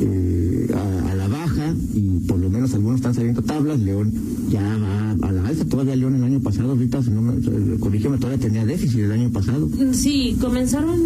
eh, 0.01 0.75
a, 0.75 1.11
a 1.11 1.15
la 1.15 1.29
baja 1.29 1.75
y 1.95 2.21
por 2.27 2.39
lo 2.39 2.51
menos 2.51 2.75
algunos 2.75 2.97
están 2.97 3.15
saliendo 3.15 3.43
tablas. 3.43 3.81
León 3.81 4.13
ya 4.51 4.63
va 4.63 5.29
a 5.29 5.33
la 5.33 5.47
alza. 5.47 5.65
Todavía 5.65 5.97
León 5.97 6.17
el 6.17 6.25
año 6.25 6.41
pasado, 6.41 6.73
ahorita, 6.73 7.03
si 7.03 7.11
no 7.11 7.23
me, 7.23 7.35
eh, 7.35 7.79
corrígeme, 7.79 8.19
todavía 8.19 8.39
tenía 8.39 8.65
déficit 8.67 9.01
el 9.01 9.13
año 9.13 9.31
pasado. 9.31 9.69
Sí, 9.93 10.37
comenzaron 10.41 11.01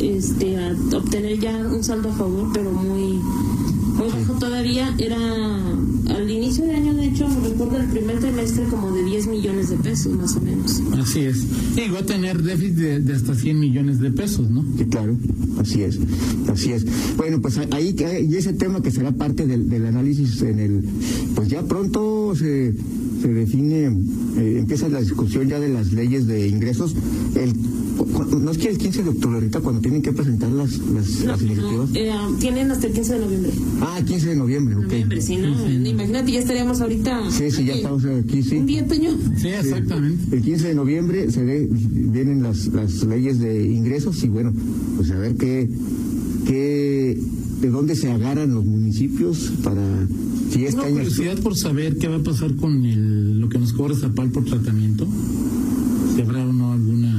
este, 0.00 0.56
a 0.56 0.74
obtener 0.96 1.38
ya 1.38 1.56
un 1.58 1.82
saldo 1.84 2.08
a 2.08 2.12
favor, 2.12 2.48
pero 2.52 2.72
muy, 2.72 3.18
todavía. 4.38 4.94
Era 4.98 5.16
al 5.16 6.30
inicio 6.30 6.64
de 6.64 6.74
año, 6.74 6.94
de 6.94 7.06
hecho, 7.06 7.26
recuerdo 7.42 7.76
el 7.78 7.88
primer 7.88 8.18
trimestre 8.18 8.64
como 8.64 8.90
de 8.92 9.04
10 9.04 9.26
millones 9.28 9.70
de 9.70 9.76
pesos, 9.76 10.12
más 10.14 10.36
o 10.36 10.40
menos. 10.40 10.80
Así 10.98 11.20
es. 11.20 11.44
Y 11.76 11.90
va 11.90 12.00
a 12.00 12.06
tener 12.06 12.42
déficit 12.42 12.74
de, 12.76 13.00
de 13.00 13.12
hasta 13.14 13.34
100 13.34 13.58
millones 13.58 14.00
de 14.00 14.10
pesos, 14.10 14.48
¿no? 14.50 14.64
Sí, 14.76 14.84
claro, 14.86 15.16
así 15.58 15.82
es, 15.82 15.98
así 16.48 16.72
es. 16.72 16.86
Bueno, 17.16 17.40
pues 17.40 17.58
ahí 17.72 17.94
y 18.28 18.36
ese 18.36 18.52
tema 18.52 18.82
que 18.82 18.90
será 18.90 19.12
parte 19.12 19.46
del, 19.46 19.68
del 19.68 19.86
análisis 19.86 20.40
en 20.42 20.58
el, 20.58 20.84
pues 21.34 21.48
ya 21.48 21.62
pronto 21.62 22.34
se, 22.34 22.74
se 23.22 23.28
define, 23.28 23.86
eh, 24.38 24.56
empieza 24.58 24.88
la 24.88 25.00
discusión 25.00 25.48
ya 25.48 25.58
de 25.60 25.68
las 25.68 25.92
leyes 25.92 26.26
de 26.26 26.48
ingresos. 26.48 26.94
El, 27.34 27.52
no 28.40 28.50
es 28.50 28.58
que 28.58 28.68
el 28.68 28.78
15 28.78 29.02
de 29.02 29.08
octubre 29.10 29.34
ahorita 29.36 29.60
cuando 29.60 29.80
tienen 29.80 30.02
que 30.02 30.12
presentar 30.12 30.50
las, 30.50 30.78
las, 30.78 31.20
No, 31.20 31.26
las 31.32 31.42
iniciativas. 31.42 31.90
no, 31.90 31.96
eh, 31.96 32.12
tienen 32.38 32.70
hasta 32.70 32.86
el 32.86 32.92
15 32.92 33.14
de 33.14 33.20
noviembre. 33.20 33.52
Ah, 33.80 34.00
15 34.06 34.28
de 34.28 34.36
noviembre, 34.36 34.76
ok. 34.76 34.82
Noviembre, 34.84 35.20
sí, 35.22 35.36
¿no? 35.36 35.70
Imagínate, 35.70 36.32
ya 36.32 36.38
estaríamos 36.40 36.80
ahorita. 36.80 37.30
Sí, 37.30 37.50
sí, 37.50 37.64
ya 37.64 37.72
aquí. 37.72 37.78
estamos 37.82 38.04
aquí, 38.04 38.42
sí. 38.42 38.56
Un 38.56 38.66
día, 38.66 38.86
Toño. 38.86 39.10
Sí, 39.36 39.48
exactamente. 39.48 40.36
El 40.36 40.42
15 40.42 40.68
de 40.68 40.74
noviembre 40.74 41.30
se 41.30 41.42
ve- 41.44 41.68
vienen 41.70 42.42
las, 42.42 42.66
las 42.68 43.02
leyes 43.04 43.38
de 43.40 43.64
ingresos 43.66 44.22
y 44.24 44.28
bueno, 44.28 44.52
pues 44.96 45.10
a 45.10 45.18
ver 45.18 45.34
qué, 45.36 45.68
qué, 46.46 47.18
de 47.60 47.68
dónde 47.70 47.96
se 47.96 48.10
agarran 48.10 48.54
los 48.54 48.64
municipios 48.64 49.52
para 49.64 49.82
si 50.52 50.64
Una 50.66 50.82
año 50.84 50.92
curiosidad 50.94 51.38
por 51.40 51.56
saber 51.56 51.96
qué 51.98 52.08
va 52.08 52.16
a 52.16 52.22
pasar 52.22 52.54
con 52.56 52.84
el, 52.84 53.38
lo 53.40 53.48
que 53.48 53.58
nos 53.58 53.72
cobra 53.72 53.94
Zapal 53.96 54.30
por 54.30 54.44
tratamiento. 54.44 55.06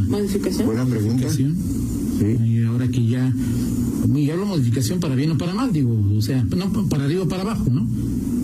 Modificación. 0.10 0.66
Buena 0.66 0.86
pregunta. 0.86 1.30
Sí. 1.30 1.46
Y 2.44 2.64
ahora 2.64 2.88
que 2.88 3.06
ya, 3.08 3.34
y 4.14 4.30
hablo 4.30 4.46
modificación 4.46 5.00
para 5.00 5.16
bien 5.16 5.32
o 5.32 5.38
para 5.38 5.54
mal, 5.54 5.72
digo, 5.72 5.96
o 6.18 6.22
sea, 6.22 6.44
no 6.44 6.72
para 6.90 7.06
arriba 7.06 7.24
o 7.24 7.28
para 7.28 7.44
abajo, 7.44 7.70
¿no? 7.72 7.88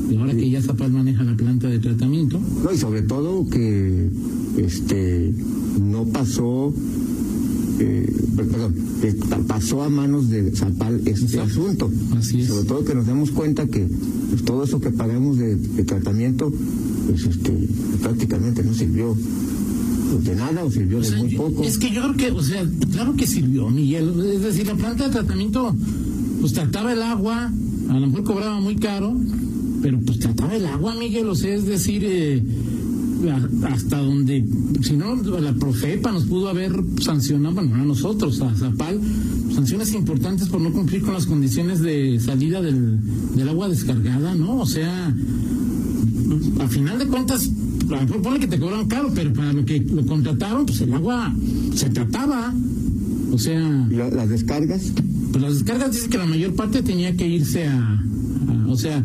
Y 0.10 0.16
ahora 0.18 0.34
que 0.34 0.50
ya 0.50 0.62
Zapal 0.62 0.92
maneja 0.92 1.24
la 1.24 1.36
planta 1.36 1.68
de 1.68 1.80
tratamiento, 1.80 2.40
No, 2.64 2.72
y 2.72 2.78
sobre 2.78 3.02
todo 3.02 3.48
que 3.50 4.10
este 4.58 5.34
no 5.82 6.06
pasó, 6.06 6.74
eh, 7.80 8.14
perdón, 8.38 8.76
pasó 9.48 9.84
a 9.84 9.90
manos 9.90 10.30
de 10.30 10.52
Zapal 10.56 11.02
este 11.06 11.26
Exacto. 11.26 11.42
asunto. 11.42 11.92
Así 12.16 12.42
es. 12.42 12.48
Sobre 12.48 12.66
todo 12.68 12.86
que 12.86 12.96
nos 12.96 13.08
damos 13.08 13.32
cuenta 13.32 13.68
que 13.68 13.88
pues, 14.30 14.44
todo 14.46 14.64
eso 14.64 14.80
que 14.80 14.92
pagamos 14.92 15.38
de, 15.38 15.56
de 15.56 15.84
tratamiento, 15.84 16.54
pues 17.08 17.26
este, 17.26 17.52
prácticamente 18.02 18.64
no 18.64 18.74
sirvió 18.74 19.18
pues, 20.18 20.28
de 20.28 20.36
nada 20.36 20.64
o 20.64 20.72
sirvió 20.72 20.98
O 20.98 21.02
de 21.02 21.08
sea, 21.08 21.18
muy 21.18 21.36
poco. 21.36 21.64
Es 21.64 21.78
que 21.78 21.92
yo 21.92 22.02
creo 22.02 22.16
que, 22.16 22.32
o 22.32 22.44
sea, 22.44 22.66
claro 22.92 23.16
que 23.16 23.28
sirvió, 23.28 23.70
Miguel. 23.70 24.14
Es 24.34 24.42
decir, 24.42 24.68
la 24.68 24.76
planta 24.76 25.06
de 25.08 25.14
tratamiento, 25.14 25.76
pues 26.42 26.54
trataba 26.54 26.94
el 26.94 27.02
agua, 27.02 27.52
a 27.90 28.00
lo 28.00 28.08
mejor 28.08 28.24
cobraba 28.24 28.60
muy 28.60 28.76
caro, 28.76 29.16
pero 29.82 30.00
pues 30.00 30.20
trataba 30.20 30.56
el 30.56 30.66
agua, 30.66 30.96
Miguel. 30.96 31.28
O 31.28 31.36
sea, 31.36 31.54
es 31.54 31.66
decir, 31.66 32.04
eh, 32.06 32.44
hasta 33.70 33.98
donde, 33.98 34.44
si 34.82 34.96
no, 34.96 35.16
la 35.16 35.54
Profepa 35.54 36.12
nos 36.12 36.26
pudo 36.26 36.50
haber 36.50 36.72
sancionado, 37.02 37.56
bueno, 37.56 37.78
no 37.78 37.84
a 37.84 37.86
nosotros, 37.86 38.42
a 38.42 38.54
Zapal, 38.56 39.00
sanciones 39.54 39.94
importantes 39.94 40.50
por 40.50 40.62
no 40.62 40.72
cumplir 40.72 41.02
con 41.02 41.14
las 41.14 41.26
condiciones 41.26 41.82
de 41.82 42.20
salida 42.20 42.62
del, 42.62 43.00
del 43.36 43.50
agua 43.50 43.70
descargada, 43.70 44.36
¿no? 44.36 44.58
O 44.60 44.66
sea, 44.66 45.14
a 46.60 46.68
final 46.68 47.00
de 47.00 47.08
cuentas, 47.08 47.50
a 47.90 47.96
lo 47.96 48.02
mejor 48.02 48.22
ponle 48.22 48.40
que 48.40 48.48
te 48.48 48.60
cobraron 48.60 48.88
caro, 48.88 49.12
pero 49.14 49.34
para 49.34 49.54
lo 49.54 49.66
que 49.66 49.80
lo 49.80 50.06
contrataron, 50.06 50.66
pues 50.66 50.82
el 50.82 50.94
agua 50.94 51.34
se 51.74 51.90
trataba. 51.90 52.54
O 53.32 53.38
sea, 53.38 53.88
Y 53.92 53.96
la- 53.96 54.10
las 54.10 54.30
descargas, 54.30 54.92
pues 55.32 55.44
las 55.44 55.54
descargas 55.56 55.92
dicen 55.92 56.10
que 56.10 56.18
la 56.18 56.26
mayor 56.26 56.54
parte 56.54 56.82
tenía 56.82 57.16
que 57.16 57.28
irse 57.28 57.68
a, 57.68 58.00
a- 58.00 58.68
o 58.70 58.76
sea, 58.78 59.04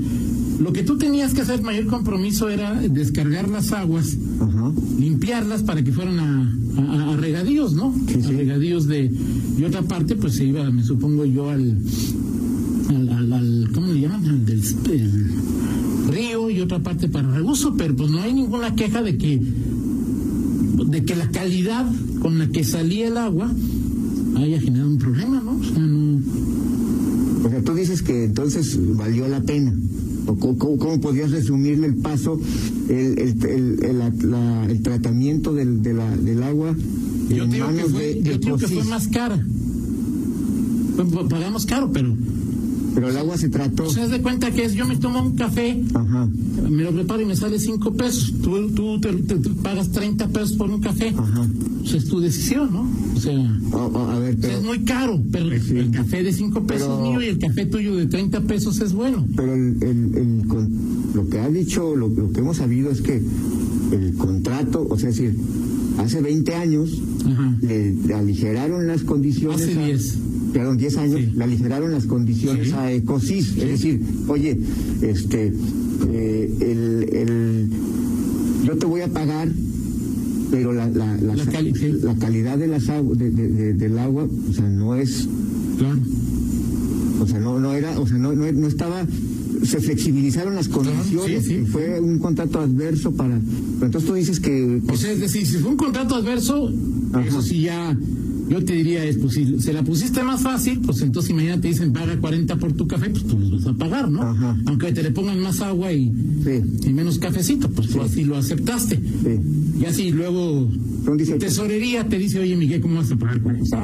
lo 0.60 0.72
que 0.72 0.82
tú 0.82 0.98
tenías 0.98 1.32
que 1.34 1.40
hacer 1.40 1.62
mayor 1.62 1.86
compromiso 1.86 2.48
era 2.48 2.74
descargar 2.74 3.48
las 3.48 3.72
aguas, 3.72 4.16
ajá, 4.40 4.72
limpiarlas 4.98 5.62
para 5.62 5.82
que 5.82 5.90
fueran 5.92 6.18
a, 6.20 6.54
a- 6.76 7.12
a 7.14 7.16
regadíos, 7.16 7.72
¿no? 7.74 7.94
Sí, 8.06 8.20
sí. 8.22 8.28
A 8.28 8.36
regadíos 8.36 8.86
de 8.86 9.10
y 9.58 9.64
otra 9.64 9.82
parte 9.82 10.14
pues 10.16 10.34
se 10.34 10.44
iba, 10.44 10.70
me 10.70 10.82
supongo 10.84 11.24
yo 11.24 11.48
al 11.50 11.76
al, 12.90 13.08
al- 13.08 13.32
al- 13.32 13.70
¿cómo 13.74 13.86
le 13.92 14.00
llaman? 14.00 14.24
Al 14.28 14.44
del 14.46 14.60
el 14.90 16.12
río 16.12 16.50
y 16.50 16.60
otra 16.60 16.78
parte 16.80 17.08
para 17.08 17.30
reuso, 17.32 17.74
pero 17.76 17.94
pues 17.96 18.10
no 18.10 18.20
hay 18.20 18.32
ninguna 18.34 18.74
queja 18.74 19.02
de 19.02 19.16
que 19.16 19.40
de 20.86 21.04
que 21.04 21.14
la 21.16 21.28
calidad 21.30 21.90
con 22.20 22.38
la 22.38 22.48
que 22.48 22.64
salía 22.64 23.08
el 23.08 23.16
agua 23.16 23.50
haya 24.36 24.60
generado 24.60 24.90
un 24.90 24.98
problema, 24.98 25.40
¿no? 25.44 25.52
O 25.58 25.64
sea, 25.64 25.78
no 25.78 26.20
o 27.46 27.48
sea, 27.48 27.62
tú 27.62 27.74
dices 27.74 28.02
que 28.02 28.24
entonces 28.24 28.78
valió 28.96 29.26
la 29.28 29.40
pena. 29.40 29.72
¿O 30.26 30.36
cómo, 30.36 30.58
cómo- 30.58 30.78
cómo 30.78 31.00
podrías 31.00 31.30
resumirle 31.30 31.86
el 31.86 31.96
paso, 31.96 32.38
el, 32.88 33.18
el, 33.18 33.44
el, 33.46 33.84
el- 33.84 33.98
la- 33.98 34.12
la- 34.22 34.66
el 34.70 34.82
tratamiento 34.82 35.54
del, 35.54 35.82
de 35.82 35.94
la- 35.94 36.16
del 36.16 36.42
agua 36.42 36.76
Yo 37.30 37.46
digo 37.46 37.68
que 37.74 37.84
fue, 37.84 38.14
de 38.14 38.22
yo 38.22 38.38
digo 38.38 38.56
que 38.58 38.68
fue 38.68 38.84
más 38.84 39.08
cara. 39.08 39.42
Pagamos 41.30 41.64
caro, 41.66 41.90
pero. 41.92 42.14
Pero 42.94 43.08
el 43.08 43.16
agua 43.16 43.36
se 43.38 43.48
trató. 43.48 43.84
O 43.84 43.90
sea, 43.90 44.08
de 44.08 44.20
cuenta 44.20 44.50
que 44.50 44.64
es 44.64 44.74
yo 44.74 44.86
me 44.86 44.96
tomo 44.96 45.22
un 45.22 45.36
café, 45.36 45.80
Ajá, 45.94 46.28
me 46.68 46.82
lo 46.82 46.92
preparo 46.92 47.22
y 47.22 47.24
me 47.26 47.36
sale 47.36 47.58
5 47.58 47.92
pesos. 47.94 48.34
Tú, 48.42 48.70
tú 48.72 49.00
te, 49.00 49.12
te- 49.12 49.36
te 49.36 49.50
pagas 49.50 49.90
30 49.92 50.28
pesos 50.28 50.52
por 50.54 50.70
un 50.70 50.80
café. 50.80 51.14
ajá. 51.16 51.46
Pues 51.80 51.94
es 51.94 52.04
tu 52.06 52.20
decisión, 52.20 52.70
¿no? 52.72 52.86
O 53.16 53.20
sea, 53.20 53.32
O- 53.72 53.76
o- 53.86 54.10
a 54.10 54.18
ver, 54.18 54.34
o 54.36 54.40
sea, 54.40 54.48
pero, 54.50 54.58
es 54.58 54.64
muy 54.64 54.80
caro, 54.84 55.22
pero 55.32 55.46
Sí. 55.60 55.78
el 55.78 55.90
café 55.90 56.22
de 56.22 56.32
5 56.32 56.62
pesos 56.66 56.88
Pero- 56.88 57.00
mío 57.00 57.22
y 57.22 57.26
el 57.26 57.38
café 57.38 57.64
tuyo 57.66 57.96
de 57.96 58.06
30 58.06 58.40
pesos 58.42 58.80
es 58.80 58.92
bueno. 58.92 59.26
pero 59.36 59.54
el, 59.54 59.76
el- 59.82 60.14
el 60.16 60.46
con- 60.46 60.70
lo 61.14 61.28
que 61.28 61.38
ha 61.40 61.48
dicho, 61.48 61.96
lo, 61.96 62.08
lo 62.08 62.30
que 62.32 62.40
hemos 62.40 62.58
sabido 62.58 62.90
es 62.90 63.00
que 63.00 63.22
el 63.92 64.14
contrato, 64.14 64.86
o 64.88 64.98
sea, 64.98 65.08
es 65.08 65.16
decir, 65.16 65.36
hace 65.98 66.20
20 66.20 66.54
años 66.54 66.90
Ajá. 67.26 67.56
le, 67.62 67.96
aligeraron 68.14 68.86
las 68.86 69.02
condiciones. 69.02 69.62
Hace 69.62 69.78
a- 69.82 69.86
10. 69.86 70.18
Perdón, 70.52 70.76
10 70.78 70.96
años, 70.96 71.20
Sí. 71.20 71.32
le 71.36 71.44
aligeraron 71.44 71.92
las 71.92 72.06
condiciones 72.06 72.68
Sí. 72.68 72.74
a 72.74 72.90
Ecosys. 72.92 73.56
Es 73.56 73.68
decir, 73.68 74.00
oye, 74.28 74.58
este, 75.02 75.52
eh, 76.12 76.54
el, 76.60 77.16
el, 77.16 77.68
yo 78.66 78.76
te 78.76 78.86
voy 78.86 79.00
a 79.02 79.08
pagar, 79.08 79.48
pero 80.50 80.72
la, 80.72 80.88
la, 80.88 81.16
la, 81.18 81.36
La 81.36 81.44
cali- 81.46 81.72
la 82.02 82.14
calidad 82.16 82.58
de 82.58 82.66
las 82.66 82.88
agu- 82.88 83.14
de- 83.14 83.30
de- 83.30 83.48
de- 83.48 83.74
del 83.74 83.98
agua, 83.98 84.26
o 84.48 84.52
sea, 84.52 84.68
no 84.68 84.96
es, 84.96 85.28
Claro. 85.78 85.98
o 87.20 87.26
sea, 87.26 87.38
no, 87.38 87.60
no 87.60 87.72
era, 87.74 87.98
o 88.00 88.06
sea, 88.06 88.18
no, 88.18 88.32
no, 88.32 88.50
no 88.50 88.66
estaba, 88.66 89.06
se 89.62 89.78
flexibilizaron 89.80 90.56
las 90.56 90.68
condiciones, 90.68 91.44
sí, 91.44 91.64
fue 91.70 92.00
un 92.00 92.18
contrato 92.18 92.58
adverso 92.58 93.12
para, 93.12 93.38
pero 93.74 93.86
entonces 93.86 94.08
tú 94.08 94.14
dices 94.14 94.40
que, 94.40 94.80
O 94.88 94.96
sea, 94.96 95.12
es 95.12 95.20
decir, 95.20 95.46
si 95.46 95.58
fue 95.58 95.70
un 95.70 95.76
contrato 95.76 96.16
adverso, 96.16 96.72
Ajá. 97.12 97.24
eso 97.24 97.40
sí 97.42 97.62
ya, 97.62 97.96
yo 98.50 98.64
te 98.64 98.72
diría, 98.72 99.04
es 99.04 99.16
pues 99.16 99.34
si 99.34 99.60
se 99.60 99.72
la 99.72 99.84
pusiste 99.84 100.24
más 100.24 100.42
fácil, 100.42 100.80
pues 100.80 101.00
entonces 101.02 101.32
mañana 101.32 101.60
te 101.60 101.68
dicen 101.68 101.92
paga 101.92 102.18
40 102.18 102.56
por 102.56 102.72
tu 102.72 102.88
café, 102.88 103.08
pues 103.10 103.24
tú 103.24 103.38
los 103.38 103.52
vas 103.52 103.66
a 103.66 103.78
pagar, 103.78 104.10
¿no? 104.10 104.22
Ajá. 104.22 104.56
Aunque 104.66 104.92
te 104.92 105.04
le 105.04 105.12
pongan 105.12 105.38
más 105.40 105.60
agua 105.60 105.92
y, 105.92 106.12
sí, 106.42 106.88
y 106.88 106.92
menos 106.92 107.20
cafecito, 107.20 107.70
pues 107.70 107.88
tú 107.90 108.02
así 108.02 108.24
lo 108.24 108.36
aceptaste. 108.36 108.96
sí, 108.96 109.80
Y 109.80 109.84
así 109.84 110.10
luego 110.10 110.68
son 111.04 111.16
18. 111.16 111.38
tesorería 111.38 112.08
te 112.08 112.18
dice, 112.18 112.40
oye 112.40 112.56
Miguel, 112.56 112.80
¿cómo 112.80 112.96
vas 112.96 113.12
a 113.12 113.16
pagar 113.16 113.40
40? 113.40 113.78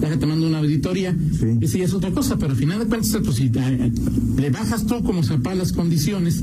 Déjate 0.00 0.26
mando 0.26 0.46
una 0.46 0.58
auditoría. 0.58 1.12
Sí. 1.12 1.46
Esa 1.60 1.78
ya 1.78 1.84
es 1.84 1.94
otra 1.94 2.12
cosa, 2.12 2.36
pero 2.38 2.52
al 2.52 2.56
final 2.56 2.78
de 2.78 2.86
cuentas, 2.86 3.18
pues 3.24 3.36
si 3.36 3.50
eh, 3.52 3.92
le 4.38 4.50
bajas 4.50 4.86
tú 4.86 5.02
como 5.02 5.24
Zapal 5.24 5.58
las 5.58 5.72
condiciones, 5.72 6.42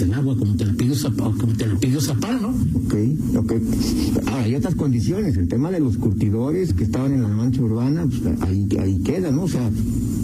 el 0.00 0.14
agua 0.14 0.36
como 0.36 0.54
te 0.56 0.64
la 0.64 0.72
pidió 0.74 0.94
Zapal, 0.94 1.36
como 1.36 1.52
te 1.54 1.66
la 1.66 1.74
pidió 1.78 2.00
Zapal, 2.00 2.40
¿no? 2.40 2.48
Ok, 2.48 2.94
ok. 3.36 3.52
Ahora, 4.26 4.42
hay 4.44 4.54
otras 4.54 4.74
condiciones. 4.74 5.36
El 5.36 5.48
tema 5.48 5.70
de 5.70 5.80
los 5.80 5.96
curtidores 5.98 6.72
que 6.72 6.84
estaban 6.84 7.12
en 7.12 7.22
la 7.22 7.28
mancha 7.28 7.60
urbana, 7.62 8.06
pues, 8.06 8.40
ahí, 8.42 8.66
ahí 8.80 8.98
queda, 9.04 9.30
¿no? 9.30 9.42
O 9.44 9.48
sea, 9.48 9.70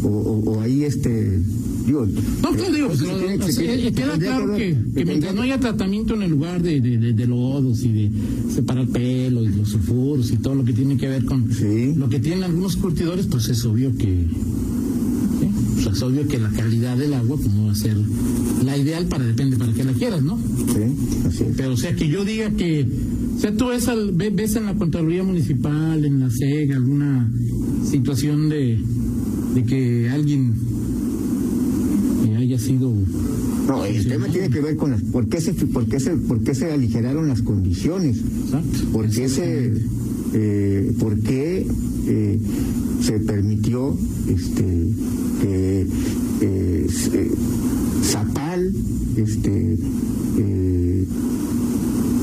o, 0.02 0.08
o, 0.08 0.50
o 0.52 0.60
ahí 0.60 0.84
este. 0.84 1.38
Digo, 1.86 2.04
No, 2.06 2.50
pero- 2.50 2.64
¿qué 2.64 2.72
digo? 2.72 2.86
pues, 2.88 2.98
Pues, 2.98 3.10
se 3.10 3.14
lo- 3.14 3.18
tiene- 3.18 3.42
o 3.42 3.46
se 3.46 3.52
sea, 3.52 3.64
tiene- 3.66 3.86
eh, 3.88 3.92
queda 3.92 4.18
claro 4.18 4.56
que, 4.56 4.76
que 4.94 5.04
mientras 5.06 5.34
no 5.34 5.40
haya 5.42 5.58
tratamiento 5.58 6.14
en 6.14 6.22
el 6.22 6.30
lugar 6.30 6.62
de, 6.62 6.80
de, 6.82 6.98
de, 6.98 7.12
de 7.14 7.26
lodos 7.26 7.82
y 7.82 7.92
de 7.92 8.10
separar 8.54 8.86
pelo 8.88 9.42
y 9.42 9.48
los 9.48 9.70
sulfuros 9.70 10.30
y 10.30 10.36
todo 10.36 10.54
lo 10.56 10.64
que 10.64 10.74
tiene 10.74 10.96
que 10.98 11.08
ver 11.08 11.24
con 11.24 11.50
Sí. 11.52 11.94
lo 11.96 12.08
que 12.10 12.18
tienen 12.20 12.42
algunos 12.44 12.76
curtidores, 12.76 13.26
pues 13.26 13.48
es 13.48 13.64
obvio 13.64 13.96
que 13.96 14.26
¿sí? 15.94 15.96
O 15.96 16.02
sea, 16.02 16.10
es 16.10 16.12
obvio 16.12 16.28
que 16.28 16.38
la 16.38 16.50
calidad 16.50 16.96
del 16.96 17.14
agua 17.14 17.36
pues, 17.36 17.52
no 17.54 17.66
va 17.66 17.72
a 17.72 17.74
ser 17.74 17.96
la 18.64 18.76
ideal 18.76 19.06
para 19.06 19.24
depende 19.24 19.56
para 19.56 19.72
que 19.72 19.84
la 19.84 19.92
quieras, 19.92 20.22
¿no? 20.22 20.36
Sí, 20.38 21.26
así 21.26 21.44
es. 21.44 21.56
Pero 21.56 21.72
o 21.72 21.76
sea 21.76 21.94
que 21.94 22.08
yo 22.08 22.24
diga 22.24 22.50
que 22.50 22.86
o 23.36 23.40
sea, 23.40 23.52
tú 23.56 23.68
ves, 23.68 23.86
al- 23.88 24.12
ve- 24.12 24.30
ves 24.30 24.56
en 24.56 24.64
la 24.66 24.74
Contraloría 24.74 25.22
Municipal, 25.22 26.04
en 26.04 26.20
la 26.20 26.30
SEG, 26.30 26.72
alguna 26.72 27.30
situación 27.88 28.48
de, 28.48 28.78
de 29.54 29.64
que 29.64 30.08
alguien 30.10 30.54
haya 32.36 32.58
sido 32.58 32.92
No, 33.66 33.84
el 33.84 34.06
tema 34.06 34.26
tiene 34.28 34.48
que 34.48 34.60
ver 34.60 34.76
con 34.76 34.90
las. 34.92 35.02
¿Por 35.02 35.28
qué 35.28 35.40
se, 35.40 35.52
por 35.54 35.86
qué 35.86 35.98
se, 36.00 36.12
por 36.16 36.40
qué 36.42 36.54
se 36.54 36.70
aligeraron 36.72 37.28
las 37.28 37.42
condiciones? 37.42 38.18
exacto, 38.18 38.78
¿Por 38.92 39.08
qué 39.10 39.28
se, 39.28 39.72
eh, 40.34 40.92
por 40.98 41.18
qué, 41.20 41.66
eh, 42.06 42.38
se 43.02 43.18
permitió 43.20 43.96
este, 44.28 44.64
que 45.40 45.86
eh, 46.40 46.86
Zapal 48.02 48.72
este, 49.16 49.78
eh, 50.38 51.06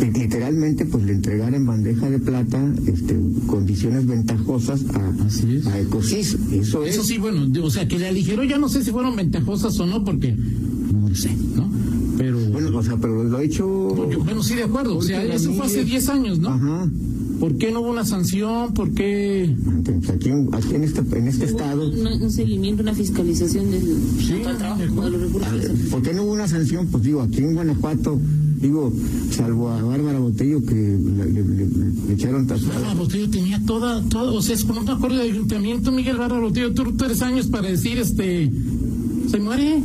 li- 0.01 0.11
literalmente 0.19 0.85
pues 0.85 1.03
le 1.05 1.13
entregara 1.13 1.55
en 1.55 1.65
bandeja 1.65 2.09
de 2.09 2.19
plata 2.19 2.73
este, 2.87 3.17
condiciones 3.47 4.05
ventajosas 4.05 4.85
a, 4.93 5.25
Así 5.25 5.55
es. 5.57 5.67
a 5.67 5.79
Ecosys? 5.79 6.37
Eso 6.51 6.83
es. 6.85 6.95
Eso 6.95 7.03
sí, 7.03 7.17
bueno, 7.17 7.47
o 7.65 7.69
sea, 7.71 7.87
que 7.87 7.99
le 7.99 8.07
aligeró, 8.07 8.43
ya 8.43 8.57
no 8.57 8.69
sé 8.69 8.83
si 8.83 8.91
fueron 8.91 9.15
ventajosas 9.15 9.79
o 9.79 9.85
no, 9.85 10.03
porque 10.03 10.33
no 10.35 11.09
lo 11.09 11.15
sé, 11.15 11.31
¿no? 11.55 11.69
Pero, 12.17 12.39
Bueno, 12.51 12.77
o 12.77 12.83
sea, 12.83 12.95
pero 12.97 13.23
lo 13.25 13.37
ha 13.37 13.43
hecho. 13.43 13.93
porque, 13.95 14.15
bueno, 14.15 14.41
sí, 14.41 14.55
de 14.55 14.63
acuerdo, 14.63 14.97
o 14.97 15.01
sea, 15.01 15.21
eso 15.23 15.51
fue 15.53 15.65
hace 15.65 15.77
Ramírez. 15.79 15.91
10 16.05 16.09
años, 16.09 16.39
¿no? 16.39 16.49
Ajá. 16.49 16.89
¿Por 17.39 17.57
qué 17.57 17.71
no 17.71 17.81
hubo 17.81 17.89
una 17.91 18.05
sanción? 18.05 18.73
¿Por 18.73 18.91
qué? 18.91 19.43
Entonces, 19.43 20.09
aquí, 20.09 20.29
en- 20.29 20.49
aquí 20.53 20.73
en 20.75 20.83
este, 20.83 21.01
en 21.17 21.27
este 21.27 21.45
estado. 21.45 21.89
Un, 21.89 22.07
un 22.07 22.31
seguimiento, 22.31 22.81
una 22.81 22.93
fiscalización 22.93 23.71
del 23.71 23.83
Sí, 24.19 24.35
trabajo 24.57 24.81
de 24.81 24.87
como 24.87 25.01
de 25.03 25.09
los 25.11 25.21
recursos. 25.21 25.51
Ver, 25.51 25.71
¿Por 25.91 26.01
qué 26.01 26.13
no 26.13 26.23
hubo 26.23 26.31
una 26.33 26.47
sanción? 26.47 26.87
Pues 26.87 27.03
digo, 27.03 27.21
aquí 27.21 27.39
en 27.39 27.53
Guanajuato, 27.55 28.19
digo, 28.61 28.93
salvo 29.31 29.69
a 29.69 29.81
Bárbara 29.81 30.19
Botello 30.19 30.65
que 30.65 30.73
le, 30.75 31.25
le- 31.31 31.43
le- 31.43 31.67
le 32.07 32.13
echaron 32.13 32.47
Bárbara 32.47 32.69
tatuaje. 32.71 32.95
Botello 32.97 33.29
tenía 33.29 33.61
toda, 33.65 34.01
toda, 34.03 34.31
o 34.31 34.41
sea, 34.41 34.55
es 34.55 34.63
como 34.63 34.79
un 34.81 34.89
acuerdo 34.89 35.17
de 35.17 35.23
ayuntamiento, 35.23 35.91
Miguel 35.91 36.17
Bárbara 36.17 36.41
Botello, 36.41 36.73
tú 36.73 36.93
tres 36.97 37.21
años 37.21 37.47
para 37.47 37.67
decir, 37.69 37.97
este, 37.97 38.49
se 39.29 39.39
muere. 39.39 39.81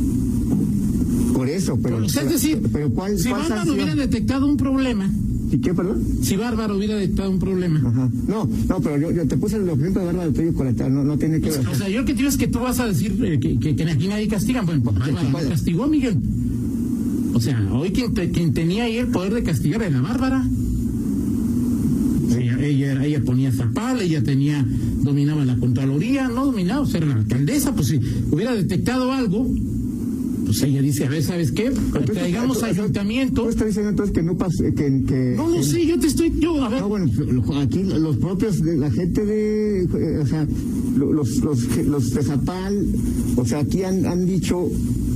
Por 1.33 1.49
eso, 1.49 1.77
pero. 1.81 1.97
O 1.97 2.09
sea, 2.09 2.23
es 2.23 2.29
decir, 2.29 2.61
pero 2.71 2.89
¿cuál, 2.91 3.17
si 3.17 3.29
cuál 3.29 3.41
Bárbara 3.41 3.61
sanción? 3.65 3.75
hubiera 3.75 3.95
detectado 3.95 4.45
un 4.45 4.57
problema, 4.57 5.11
¿Y 5.51 5.57
qué, 5.59 5.73
perdón? 5.73 6.01
Si 6.21 6.37
Bárbara 6.37 6.73
hubiera 6.73 6.97
dictado 6.97 7.29
un 7.29 7.39
problema. 7.39 7.79
Ajá. 7.85 8.09
No, 8.27 8.47
no, 8.69 8.79
pero 8.79 8.97
yo, 8.97 9.11
yo 9.11 9.27
te 9.27 9.35
puse 9.37 9.57
el 9.57 9.67
ejemplo 9.67 9.99
de 10.01 10.05
Bárbara 10.07 10.27
de 10.29 10.33
Toyo 10.33 10.53
Coleta, 10.53 10.87
no, 10.89 11.03
no 11.03 11.17
tiene 11.17 11.41
que 11.41 11.49
ver. 11.49 11.67
O 11.67 11.75
sea, 11.75 11.89
yo 11.89 11.99
lo 11.99 12.05
que 12.05 12.13
te 12.13 12.17
digo 12.19 12.29
es 12.29 12.37
que 12.37 12.47
tú 12.47 12.59
vas 12.59 12.79
a 12.79 12.87
decir 12.87 13.19
eh, 13.25 13.39
que, 13.39 13.59
que, 13.59 13.75
que 13.75 13.83
aquí 13.83 14.07
nadie 14.07 14.27
castiga. 14.29 14.61
Bueno, 14.61 14.81
pues 14.83 14.95
Bárbara 15.13 15.49
castigó, 15.49 15.87
Miguel. 15.87 16.15
O 17.33 17.39
sea, 17.41 17.61
hoy 17.73 17.91
quien, 17.91 18.13
te- 18.13 18.29
quien 18.31 18.53
tenía 18.53 18.83
ahí 18.85 18.97
el 18.97 19.07
poder 19.07 19.33
de 19.33 19.43
castigar 19.43 19.81
era 19.83 19.99
Bárbara. 20.01 20.45
Ella, 22.37 22.57
ella, 22.65 22.91
era- 22.93 23.05
ella 23.05 23.21
ponía 23.23 23.51
zapal, 23.51 24.01
ella 24.01 24.23
tenía, 24.23 24.65
dominaba 25.01 25.43
la 25.43 25.57
Contraloría, 25.57 26.27
no 26.29 26.45
dominaba, 26.45 26.81
o 26.81 26.85
sea, 26.85 26.99
era 26.99 27.07
la 27.07 27.15
alcaldesa, 27.15 27.73
pues 27.75 27.87
si 27.89 27.99
hubiera 28.31 28.53
detectado 28.55 29.11
algo, 29.11 29.47
pues 30.51 30.63
ella 30.63 30.81
dice, 30.81 31.05
a 31.05 31.09
ver, 31.09 31.23
¿sabes 31.23 31.51
qué? 31.51 31.71
Traigamos 32.13 32.59
tú- 32.59 32.65
ayuntamiento. 32.65 33.43
Tú 33.43 33.49
estás 33.49 33.67
diciendo 33.67 33.89
entonces 33.91 34.13
que 34.13 34.21
no 34.23 34.37
pasó, 34.37 34.63
que, 34.63 35.03
que... 35.07 35.33
No 35.37 35.47
lo 35.49 35.63
sé, 35.63 35.85
yo 35.85 35.97
te 35.99 36.07
estoy, 36.07 36.31
yo, 36.39 36.61
a 36.63 36.69
ver, 36.69 36.81
No, 36.81 36.89
bueno, 36.89 37.09
aquí 37.61 37.83
los 37.83 38.17
propios, 38.17 38.61
de 38.61 38.77
la 38.77 38.91
gente 38.91 39.25
de, 39.25 39.83
eh, 39.83 40.17
o 40.21 40.25
sea, 40.27 40.45
lo- 40.97 41.13
los, 41.13 41.37
los, 41.37 41.77
los 41.77 42.13
de 42.13 42.23
Zapal, 42.23 42.85
o 43.35 43.45
sea, 43.45 43.59
aquí 43.59 43.83
han, 43.83 44.05
han 44.05 44.25
dicho 44.25 44.69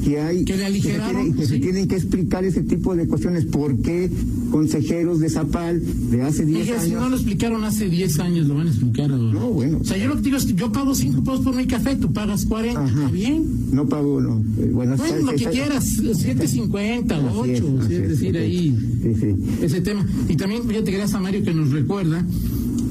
que 0.06 0.20
hay... 0.22 0.46
Que 0.46 0.54
le 0.54 0.60
se 0.60 0.66
aligeraron, 0.66 1.16
tienen- 1.24 1.34
que 1.36 1.46
se 1.48 1.56
sí. 1.56 1.60
tienen 1.60 1.88
que 1.88 1.96
explicar 1.96 2.46
ese 2.46 2.62
tipo 2.64 2.96
de 2.96 3.08
cuestiones. 3.08 3.46
¿Por 3.46 3.76
qué 3.82 4.10
consejeros 4.52 5.20
de 5.20 5.30
Zapal 5.30 5.82
de 6.12 6.22
hace 6.22 6.46
10 6.46 6.60
Miguel, 6.60 6.80
si 6.82 6.92
no 6.92 7.00
años... 7.00 7.10
lo 7.10 7.16
explicaron 7.18 7.64
hace 7.64 7.90
10 7.90 8.20
años, 8.20 8.48
lo 8.48 8.56
van 8.56 8.68
a 8.68 8.70
explicar 8.70 9.12
ahora. 9.12 9.34
No, 9.34 9.50
bueno. 9.50 9.80
O 9.82 9.84
sea, 9.84 9.98
yo 9.98 10.08
lo 10.08 10.16
que 10.16 10.22
digo 10.22 10.38
es 10.38 10.46
que 10.46 10.54
yo 10.54 10.72
pago 10.72 10.94
5 10.96 11.24
pesos 11.24 11.40
por 11.42 11.56
mi 11.56 11.66
café, 11.66 11.96
tú 11.96 12.14
pagas 12.14 12.46
40, 12.46 12.80
Ajá. 12.84 12.88
¿está 13.00 13.12
bien? 13.12 13.44
No 13.72 13.88
pago, 13.90 14.22
no. 14.22 14.38
Eh, 14.62 14.70
Bueno, 14.72 14.96
Bueno, 14.96 14.96
está- 14.96 15.18
lo 15.20 15.30
que 15.32 15.36
está- 15.36 15.50
quieras, 15.52 15.98
7.50, 15.98 17.16
Así 17.16 17.26
8, 17.36 17.80
es, 17.82 17.90
es 17.92 18.10
decir, 18.10 18.30
ok. 18.30 18.36
ahí 18.42 18.78
Sí, 19.02 19.14
sí. 19.20 19.36
ese 19.64 19.82
tema. 19.82 20.06
Y 20.30 20.36
también, 20.36 20.64
fíjate, 20.68 20.92
gracias 20.92 21.14
a 21.16 21.20
Mario 21.20 21.44
que 21.44 21.54
nos 21.54 21.72
recuerda 21.72 22.24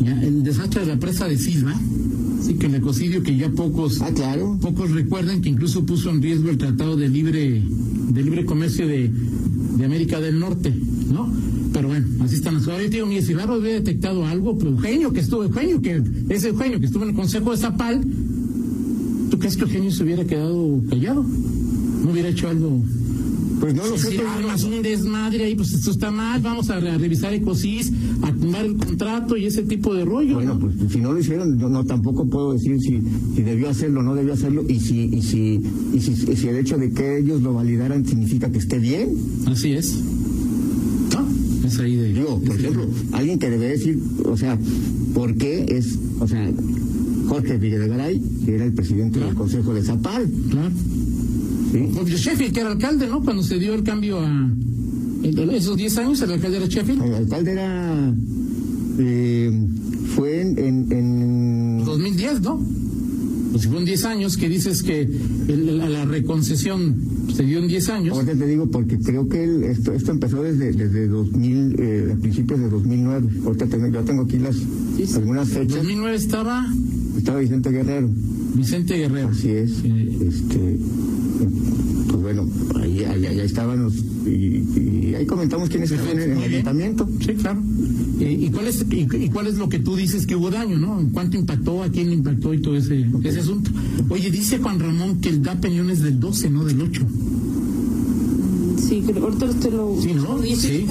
ya, 0.02 0.22
el 0.22 0.42
desastre 0.42 0.80
de 0.82 0.86
la 0.88 0.98
presa 0.98 1.28
de 1.28 1.38
Silva, 1.38 1.78
sí, 2.44 2.54
que 2.54 2.66
el 2.66 2.74
ecocidio 2.76 3.22
que 3.22 3.36
ya 3.36 3.48
pocos 3.50 4.00
Ah, 4.00 4.10
claro. 4.14 4.58
pocos 4.60 4.90
recuerdan 4.90 5.40
que 5.40 5.48
incluso 5.48 5.84
puso 5.86 6.10
en 6.10 6.22
riesgo 6.22 6.50
el 6.50 6.58
Tratado 6.58 6.96
de 6.96 7.08
Libre 7.08 7.62
de 8.10 8.22
Libre 8.22 8.44
Comercio 8.44 8.86
de, 8.86 9.10
de 9.76 9.84
América 9.84 10.20
del 10.20 10.38
Norte, 10.38 10.72
¿no? 11.12 11.28
Pero 11.72 11.88
bueno, 11.88 12.06
así 12.20 12.36
están 12.36 12.54
las 12.54 12.64
cosas. 12.64 12.82
Yo 12.82 12.88
digo, 12.88 13.06
mire, 13.06 13.22
si 13.22 13.34
Barros 13.34 13.60
hubiera 13.60 13.78
detectado 13.80 14.24
algo, 14.26 14.56
pues 14.56 14.72
Eugenio 14.72 15.12
que 15.12 15.20
estuvo, 15.20 15.42
Eugenio 15.42 15.82
que 15.82 16.00
ese 16.28 16.48
Eugenio 16.48 16.78
que 16.78 16.86
estuvo 16.86 17.02
en 17.02 17.10
el 17.10 17.16
Consejo 17.16 17.50
de 17.50 17.56
Zapal, 17.56 18.04
¿tú 19.30 19.38
crees 19.38 19.56
que 19.56 19.62
Eugenio 19.64 19.90
se 19.90 20.04
hubiera 20.04 20.24
quedado 20.24 20.80
callado? 20.88 21.24
No 22.04 22.12
hubiera 22.12 22.28
hecho 22.28 22.48
algo 22.48 22.80
Pues 23.64 23.74
no 23.76 23.86
lo 23.86 23.96
sé. 23.96 24.10
si 24.10 24.18
armas 24.18 24.62
un 24.64 24.82
desmadre 24.82 25.44
ahí, 25.44 25.54
pues 25.54 25.72
esto 25.72 25.90
está 25.90 26.10
mal, 26.10 26.38
vamos 26.42 26.68
a, 26.68 26.78
re- 26.80 26.90
a 26.90 26.98
revisar 26.98 27.32
Ecosis, 27.32 27.90
a 28.20 28.30
tumbar 28.30 28.62
el 28.66 28.76
contrato 28.76 29.38
y 29.38 29.46
ese 29.46 29.62
tipo 29.62 29.94
de 29.94 30.04
rollo. 30.04 30.34
Bueno, 30.34 30.54
¿no? 30.54 30.60
pues 30.60 30.74
si 30.92 30.98
no 31.00 31.12
lo 31.14 31.18
hicieron, 31.18 31.58
yo 31.58 31.70
no 31.70 31.82
tampoco 31.84 32.26
puedo 32.26 32.52
decir 32.52 32.78
si, 32.80 33.00
si 33.34 33.42
debió 33.42 33.70
hacerlo 33.70 34.00
o 34.00 34.02
no 34.02 34.14
debió 34.14 34.34
hacerlo 34.34 34.64
y 34.68 34.80
si 34.80 35.04
y 35.04 35.22
si 35.22 35.60
y 35.94 36.00
si, 36.00 36.10
y 36.30 36.36
si 36.36 36.48
el 36.48 36.56
hecho 36.56 36.76
de 36.76 36.90
que 36.90 37.20
ellos 37.20 37.40
lo 37.40 37.54
validaran 37.54 38.04
significa 38.04 38.50
que 38.52 38.58
esté 38.58 38.78
bien. 38.78 39.14
Así 39.46 39.72
es. 39.72 39.98
¿No? 41.14 41.66
Es 41.66 41.78
ahí 41.78 41.96
de. 41.96 42.12
Digo, 42.12 42.38
por 42.40 42.56
ejemplo, 42.60 42.86
alguien 43.12 43.38
que 43.38 43.48
debe 43.48 43.68
decir, 43.68 43.98
o 44.26 44.36
sea, 44.36 44.58
¿por 45.14 45.34
qué 45.36 45.64
es, 45.70 45.98
o 46.20 46.28
sea, 46.28 46.50
Jorge 47.28 47.56
Videgaray, 47.56 48.20
que 48.44 48.56
era 48.56 48.64
el 48.66 48.74
presidente 48.74 49.18
del 49.20 49.28
Claro. 49.28 49.38
Consejo 49.40 49.72
de 49.72 49.82
Zapal, 49.82 50.30
Claro. 50.50 50.70
¿Sí? 51.74 52.14
Sheffield, 52.16 52.52
que 52.54 52.60
era 52.60 52.70
alcalde, 52.72 53.06
¿no? 53.06 53.22
Cuando 53.22 53.42
se 53.42 53.58
dio 53.58 53.74
el 53.74 53.82
cambio 53.82 54.20
a. 54.20 54.28
en- 55.22 55.38
en 55.38 55.50
esos 55.50 55.76
10 55.76 55.98
años, 55.98 56.20
el 56.22 56.32
alcalde 56.32 56.56
era 56.58 56.66
Sheffield. 56.66 57.02
El 57.02 57.14
alcalde 57.14 57.52
era, 57.52 58.14
eh, 58.98 59.66
fue 60.14 60.40
en, 60.42 60.58
en, 60.58 60.92
en 60.92 61.84
2010, 61.84 62.40
¿no? 62.42 62.60
Pues 63.52 63.66
fueron 63.66 63.84
10 63.84 64.04
años, 64.04 64.36
que 64.36 64.48
dices 64.48 64.82
que 64.82 65.02
el- 65.02 65.78
la, 65.78 65.88
la 65.88 66.04
reconcesión 66.04 66.96
se 67.34 67.44
dio 67.44 67.58
en 67.60 67.68
10 67.68 67.88
años. 67.88 68.16
Ahorita 68.16 68.34
te 68.36 68.46
digo 68.46 68.68
porque 68.70 68.98
creo 68.98 69.28
que 69.28 69.44
el- 69.44 69.62
esto, 69.64 69.92
esto 69.92 70.10
empezó 70.10 70.42
desde, 70.42 70.72
desde 70.72 71.06
2000, 71.08 71.76
eh, 71.78 72.12
a 72.12 72.20
principios 72.20 72.58
de 72.60 72.68
2009. 72.68 73.28
Ahorita 73.44 73.66
tengo, 73.66 73.86
yo 73.88 74.00
tengo 74.02 74.22
aquí 74.22 74.38
las 74.38 74.56
algunas 75.16 75.48
En 75.50 75.54
fechas. 75.54 75.76
2009 75.76 76.16
estaba 76.16 76.66
Estaba 77.16 77.38
Vicente 77.38 77.70
Guerrero. 77.70 78.10
Vicente 78.54 78.96
Guerrero. 78.96 79.28
Así 79.28 79.50
es. 79.50 79.70
Eh, 79.84 80.18
Este, 80.28 80.78
pues 82.08 82.22
bueno, 82.22 82.48
ahí, 82.80 83.02
ahí, 83.04 83.26
ahí 83.26 83.40
estaban 83.40 83.82
los. 83.82 83.94
Y, 84.26 84.64
y 85.10 85.14
ahí 85.16 85.26
comentamos 85.26 85.68
quiénes 85.68 85.90
estaban 85.90 86.18
en 86.18 86.32
el 86.32 86.42
ayuntamiento. 86.42 87.08
Sí, 87.20 87.34
claro. 87.34 87.60
Eh, 88.20 88.38
¿Y 88.42 88.50
cuál, 88.50 88.68
es, 88.68 88.84
y, 88.90 89.06
y 89.24 89.28
cuál 89.28 89.48
es 89.48 89.56
lo 89.58 89.68
que 89.68 89.80
tú 89.80 89.96
dices 89.96 90.26
que 90.26 90.36
hubo 90.36 90.50
daño, 90.50 90.78
no? 90.78 91.00
¿En 91.00 91.10
¿Cuánto 91.10 91.36
impactó? 91.36 91.82
¿A 91.82 91.88
quién 91.90 92.12
impactó 92.12 92.54
y 92.54 92.60
todo 92.62 92.76
ese, 92.76 93.06
ese 93.24 93.40
asunto? 93.40 93.70
Oye, 94.08 94.30
dice 94.30 94.58
Juan 94.58 94.78
Ramón 94.78 95.20
que 95.20 95.28
el 95.30 95.42
DAP 95.42 95.64
en 95.66 95.74
León 95.74 95.90
es 95.90 96.00
del 96.02 96.20
12, 96.20 96.50
no 96.50 96.64
del 96.64 96.80
8. 96.80 97.02
Sí, 98.88 99.02
creo, 99.06 99.24
ahorita 99.24 99.48
te 99.60 99.70
lo... 99.70 99.96
Sí, 100.00 100.12
¿no? 100.14 100.42
Sí, 100.42 100.56
sí. 100.56 100.86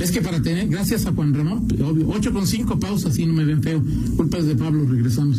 Es 0.00 0.10
que 0.10 0.22
para 0.22 0.40
tener, 0.42 0.68
gracias 0.68 1.06
a 1.06 1.12
Juan 1.12 1.34
Ramón, 1.34 1.66
obvio, 1.84 2.08
8 2.08 2.32
con 2.32 2.46
5 2.46 2.78
pausas, 2.80 3.12
así 3.12 3.26
no 3.26 3.34
me 3.34 3.44
ven 3.44 3.62
feo. 3.62 3.82
Culpa 4.16 4.38
es 4.38 4.46
de 4.46 4.56
Pablo, 4.56 4.86
regresamos. 4.88 5.38